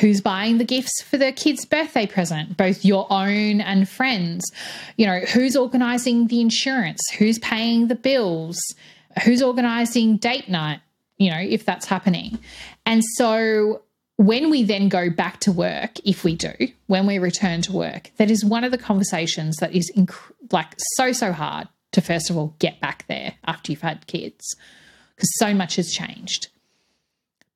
who's 0.00 0.20
buying 0.20 0.58
the 0.58 0.64
gifts 0.64 1.02
for 1.02 1.16
the 1.16 1.32
kid's 1.32 1.64
birthday 1.64 2.06
present, 2.06 2.56
both 2.56 2.84
your 2.84 3.06
own 3.10 3.60
and 3.60 3.88
friends, 3.88 4.44
you 4.96 5.06
know, 5.06 5.20
who's 5.20 5.56
organizing 5.56 6.26
the 6.26 6.40
insurance, 6.40 7.00
who's 7.18 7.38
paying 7.38 7.88
the 7.88 7.94
bills, 7.94 8.58
who's 9.24 9.42
organizing 9.42 10.18
date 10.18 10.48
night, 10.48 10.80
you 11.16 11.30
know, 11.30 11.40
if 11.40 11.64
that's 11.64 11.86
happening. 11.86 12.38
And 12.84 13.02
so 13.16 13.82
when 14.16 14.50
we 14.50 14.64
then 14.64 14.90
go 14.90 15.08
back 15.08 15.40
to 15.40 15.52
work, 15.52 15.92
if 16.04 16.24
we 16.24 16.34
do, 16.34 16.52
when 16.86 17.06
we 17.06 17.18
return 17.18 17.62
to 17.62 17.72
work, 17.72 18.10
that 18.18 18.30
is 18.30 18.44
one 18.44 18.64
of 18.64 18.72
the 18.72 18.78
conversations 18.78 19.56
that 19.56 19.74
is 19.74 19.90
inc- 19.96 20.12
like 20.52 20.74
so, 20.96 21.12
so 21.12 21.32
hard 21.32 21.68
to 21.92 22.02
first 22.02 22.28
of 22.28 22.36
all 22.36 22.54
get 22.58 22.80
back 22.80 23.06
there 23.08 23.34
after 23.46 23.72
you've 23.72 23.80
had 23.80 24.06
kids 24.06 24.54
because 25.16 25.30
so 25.38 25.54
much 25.54 25.76
has 25.76 25.90
changed. 25.90 26.48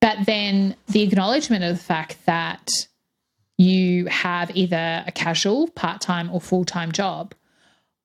But 0.04 0.26
then 0.26 0.76
the 0.86 1.00
acknowledgement 1.00 1.64
of 1.64 1.78
the 1.78 1.82
fact 1.82 2.18
that 2.26 2.68
you 3.56 4.04
have 4.06 4.54
either 4.54 5.02
a 5.06 5.10
casual, 5.10 5.68
part 5.70 6.02
time, 6.02 6.28
or 6.30 6.42
full 6.42 6.66
time 6.66 6.92
job 6.92 7.34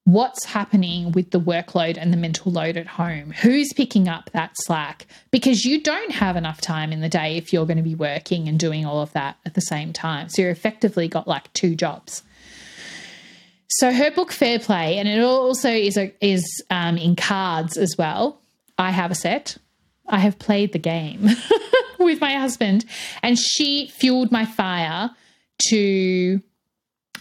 what's 0.05 0.45
happening 0.45 1.11
with 1.11 1.29
the 1.31 1.39
workload 1.39 1.97
and 1.99 2.11
the 2.11 2.17
mental 2.17 2.51
load 2.51 2.77
at 2.77 2.87
home? 2.87 3.31
Who's 3.31 3.71
picking 3.75 4.07
up 4.07 4.29
that 4.33 4.51
slack? 4.55 5.05
Because 5.29 5.65
you 5.65 5.81
don't 5.81 6.11
have 6.11 6.35
enough 6.35 6.61
time 6.61 6.91
in 6.91 7.01
the 7.01 7.09
day 7.09 7.37
if 7.37 7.53
you're 7.53 7.67
going 7.67 7.77
to 7.77 7.83
be 7.83 7.95
working 7.95 8.47
and 8.47 8.59
doing 8.59 8.85
all 8.85 9.01
of 9.01 9.13
that 9.13 9.37
at 9.45 9.53
the 9.53 9.61
same 9.61 9.93
time. 9.93 10.29
So 10.29 10.41
you're 10.41 10.51
effectively 10.51 11.07
got 11.07 11.27
like 11.27 11.51
two 11.53 11.75
jobs. 11.75 12.23
So 13.67 13.93
her 13.93 14.09
book 14.09 14.31
Fair 14.31 14.57
Play, 14.57 14.97
and 14.97 15.07
it 15.07 15.19
also 15.21 15.69
is 15.69 15.95
a, 15.95 16.11
is 16.21 16.63
um, 16.71 16.97
in 16.97 17.15
cards 17.15 17.77
as 17.77 17.95
well. 17.95 18.39
I 18.79 18.89
have 18.89 19.11
a 19.11 19.15
set. 19.15 19.57
I 20.07 20.17
have 20.19 20.39
played 20.39 20.73
the 20.73 20.79
game 20.79 21.29
with 22.09 22.21
my 22.21 22.33
husband, 22.33 22.85
and 23.23 23.37
she 23.37 23.91
fueled 23.99 24.31
my 24.31 24.45
fire 24.45 25.11
to 25.69 26.41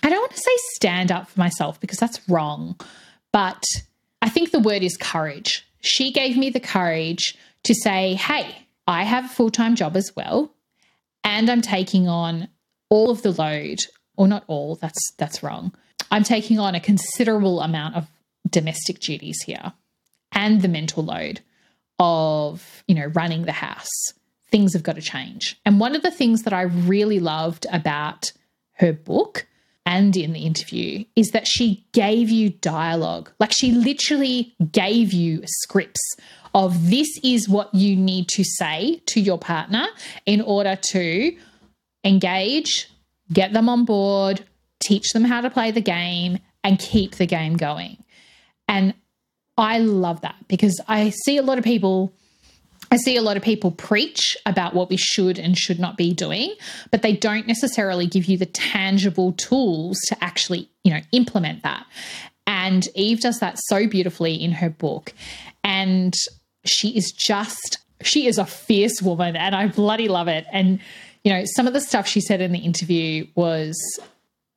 I 0.03 0.11
don't 0.11 0.20
want 0.20 0.32
to 0.32 0.39
say 0.41 0.57
stand 0.74 1.11
up 1.11 1.28
for 1.28 1.41
myself 1.41 1.80
because 1.80 1.99
that's 1.99 2.28
wrong, 2.28 2.78
but 3.32 3.62
I 4.22 4.28
think 4.28 4.51
the 4.51 4.61
word 4.61 4.82
is 4.82 4.97
courage. 4.97 5.66
She 5.80 6.12
gave 6.12 6.36
me 6.36 6.51
the 6.51 6.61
courage 6.61 7.36
to 7.64 7.74
say, 7.74 8.14
hey, 8.14 8.66
I 8.86 9.05
have 9.05 9.26
a 9.26 9.28
full 9.28 9.51
time 9.51 9.74
job 9.74 9.97
as 9.97 10.12
well, 10.16 10.55
and 11.24 11.51
I'm 11.51 11.62
taking 11.62 12.09
on 12.09 12.49
all 12.91 13.11
of 13.11 13.22
the 13.22 13.32
load, 13.32 13.78
or 14.16 14.28
not 14.28 14.45
all, 14.47 14.76
that's 14.76 15.12
that's 15.18 15.43
wrong. 15.43 15.74
I'm 16.11 16.24
taking 16.24 16.59
on 16.59 16.74
a 16.74 16.80
considerable 16.80 17.61
amount 17.61 17.97
of 17.97 18.07
domestic 18.49 19.01
duties 19.01 19.43
here 19.45 19.72
and 20.32 20.62
the 20.62 20.68
mental 20.68 21.05
load 21.05 21.41
of, 21.99 22.82
you 22.86 22.95
know, 22.95 23.07
running 23.07 23.43
the 23.43 23.53
house. 23.53 23.89
Things 24.51 24.72
have 24.72 24.82
got 24.82 24.96
to 24.96 25.03
change. 25.03 25.61
And 25.64 25.80
one 25.80 25.94
of 25.94 26.03
the 26.03 26.11
things 26.11 26.42
that 26.42 26.53
I 26.53 26.62
really 26.62 27.20
loved 27.20 27.66
about 27.72 28.32
her 28.74 28.92
book 28.92 29.46
and 29.84 30.16
in 30.16 30.32
the 30.32 30.44
interview 30.44 31.05
is 31.16 31.30
that 31.30 31.46
she 31.49 31.86
gave 31.92 32.28
you 32.30 32.51
dialogue. 32.51 33.30
Like 33.40 33.53
she 33.53 33.72
literally 33.72 34.55
gave 34.70 35.12
you 35.12 35.42
scripts 35.46 36.14
of 36.55 36.90
this 36.90 37.09
is 37.24 37.49
what 37.49 37.74
you 37.74 37.96
need 37.96 38.28
to 38.28 38.44
say 38.44 39.03
to 39.07 39.20
your 39.20 39.38
partner 39.38 39.86
in 40.26 40.40
order 40.40 40.76
to 40.90 41.36
engage, 42.05 42.90
get 43.32 43.53
them 43.53 43.68
on 43.68 43.84
board, 43.84 44.44
teach 44.80 45.12
them 45.12 45.24
how 45.24 45.40
to 45.40 45.51
play 45.51 45.70
the 45.70 45.80
game, 45.80 46.38
and 46.62 46.78
keep 46.78 47.14
the 47.14 47.26
game 47.26 47.57
going. 47.57 47.96
And 48.66 48.94
I 49.57 49.78
love 49.78 50.20
that 50.20 50.36
because 50.49 50.80
I 50.86 51.11
see 51.24 51.38
a 51.38 51.42
lot 51.42 51.59
of 51.59 51.64
people 51.64 52.12
I 52.91 52.97
see 52.97 53.16
a 53.16 53.22
lot 53.22 53.36
of 53.36 53.43
people 53.43 53.70
preach 53.70 54.36
about 54.47 54.74
what 54.74 54.89
we 54.89 54.97
should 54.97 55.39
and 55.39 55.57
should 55.57 55.78
not 55.78 55.97
be 55.97 56.12
doing, 56.12 56.55
but 56.91 57.03
they 57.03 57.14
don't 57.14 57.47
necessarily 57.47 58.07
give 58.07 58.26
you 58.26 58.39
the 58.39 58.47
tangible 58.47 59.32
tools 59.32 59.99
to 60.09 60.24
actually, 60.24 60.70
you 60.84 60.93
know, 60.93 61.01
implement 61.12 61.62
that. 61.62 61.86
And 62.47 62.89
Eve 62.95 63.20
does 63.20 63.41
that 63.41 63.59
so 63.66 63.86
beautifully 63.86 64.34
in 64.34 64.53
her 64.53 64.70
book. 64.70 65.12
And 65.62 66.14
she 66.64 66.97
is 66.97 67.12
just, 67.12 67.78
she 68.03 68.26
is 68.26 68.39
a 68.39 68.47
fierce 68.47 69.03
woman, 69.03 69.36
and 69.36 69.55
I 69.55 69.68
bloody 69.68 70.09
love 70.09 70.28
it. 70.28 70.47
And, 70.51 70.80
you 71.24 71.32
know, 71.32 71.45
some 71.45 71.66
of 71.66 71.74
the 71.74 71.80
stuff 71.80 72.07
she 72.07 72.22
said 72.22 72.41
in 72.41 72.53
the 72.53 72.61
interview 72.61 73.26
was 73.34 73.76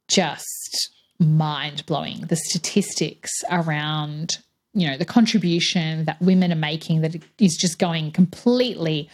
just 0.08 0.90
mind 1.20 1.86
blowing. 1.86 2.22
The 2.22 2.38
statistics 2.38 3.32
around 3.50 4.38
you 4.74 4.88
know 4.88 4.98
the 4.98 5.06
contribution 5.06 6.06
that 6.06 6.22
women 6.22 6.52
are 6.52 6.56
making 6.56 7.02
that 7.02 7.16
is 7.40 7.58
just 7.60 7.80
going 7.80 8.12
completely 8.12 9.10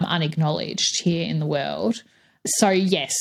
unacknowledged 0.00 1.02
here 1.02 1.26
in 1.26 1.40
the 1.40 1.46
world. 1.46 2.02
So 2.46 2.70
yes 2.70 3.14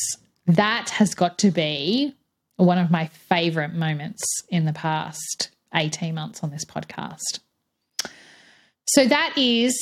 that 0.50 0.90
has 0.90 1.14
got 1.14 1.38
to 1.40 1.52
be 1.52 2.16
one 2.58 2.80
of 2.80 2.90
my 2.90 3.08
favorite 3.08 3.74
moments 3.74 4.24
in 4.50 4.66
the 4.66 4.74
past 4.74 5.50
18 5.76 6.16
months 6.16 6.44
on 6.44 6.50
this 6.50 6.66
podcast. 6.66 7.40
So 8.88 9.06
that 9.06 9.34
is 9.38 9.80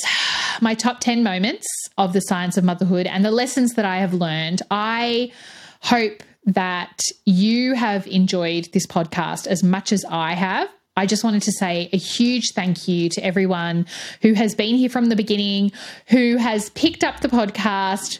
my 0.60 0.74
top 0.74 1.00
10 1.00 1.22
moments 1.22 1.66
of 1.96 2.12
the 2.12 2.20
science 2.20 2.58
of 2.58 2.64
motherhood 2.64 3.06
and 3.06 3.24
the 3.24 3.30
lessons 3.30 3.74
that 3.74 3.86
i 3.86 3.96
have 3.96 4.12
learned. 4.12 4.60
I 4.70 5.32
hope 5.80 6.22
that 6.44 7.00
you 7.24 7.74
have 7.74 8.06
enjoyed 8.06 8.68
this 8.72 8.86
podcast 8.86 9.46
as 9.46 9.62
much 9.62 9.92
as 9.92 10.04
I 10.10 10.34
have. 10.34 10.68
I 10.98 11.06
just 11.06 11.22
wanted 11.22 11.42
to 11.42 11.52
say 11.52 11.88
a 11.92 11.96
huge 11.96 12.54
thank 12.54 12.88
you 12.88 13.08
to 13.10 13.24
everyone 13.24 13.86
who 14.20 14.32
has 14.32 14.56
been 14.56 14.74
here 14.74 14.90
from 14.90 15.06
the 15.06 15.14
beginning, 15.14 15.70
who 16.08 16.36
has 16.38 16.70
picked 16.70 17.04
up 17.04 17.20
the 17.20 17.28
podcast 17.28 18.18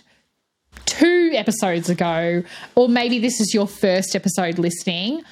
two 0.84 1.32
episodes 1.34 1.90
ago, 1.90 2.44
or 2.76 2.88
maybe 2.88 3.18
this 3.18 3.40
is 3.40 3.52
your 3.52 3.66
first 3.66 4.14
episode 4.14 4.60
listening. 4.60 5.22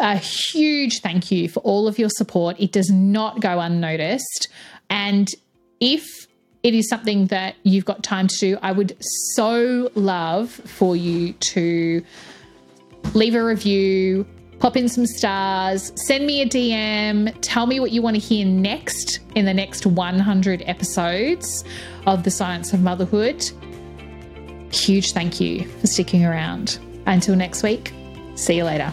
A 0.00 0.16
huge 0.16 1.00
thank 1.00 1.30
you 1.30 1.48
for 1.48 1.60
all 1.60 1.86
of 1.86 1.96
your 1.96 2.08
support. 2.08 2.58
It 2.58 2.72
does 2.72 2.90
not 2.90 3.40
go 3.40 3.60
unnoticed. 3.60 4.48
And 4.88 5.28
if 5.78 6.26
it 6.64 6.74
is 6.74 6.88
something 6.88 7.26
that 7.26 7.54
you've 7.62 7.84
got 7.84 8.02
time 8.02 8.26
to 8.26 8.36
do, 8.36 8.58
I 8.62 8.72
would 8.72 8.96
so 9.34 9.92
love 9.94 10.50
for 10.50 10.96
you 10.96 11.34
to 11.34 12.04
leave 13.14 13.36
a 13.36 13.44
review, 13.44 14.26
pop 14.60 14.76
in 14.76 14.88
some 14.88 15.06
stars, 15.06 15.90
send 15.96 16.26
me 16.26 16.42
a 16.42 16.46
DM, 16.46 17.34
tell 17.40 17.66
me 17.66 17.80
what 17.80 17.90
you 17.90 18.02
want 18.02 18.14
to 18.14 18.20
hear 18.20 18.46
next 18.46 19.20
in 19.34 19.46
the 19.46 19.54
next 19.54 19.86
100 19.86 20.62
episodes 20.66 21.64
of 22.06 22.22
The 22.24 22.30
Science 22.30 22.72
of 22.72 22.82
Motherhood. 22.82 23.42
Huge 24.70 25.12
thank 25.12 25.40
you 25.40 25.66
for 25.80 25.86
sticking 25.86 26.24
around. 26.24 26.78
Until 27.06 27.34
next 27.34 27.62
week, 27.62 27.92
see 28.36 28.56
you 28.56 28.64
later. 28.64 28.92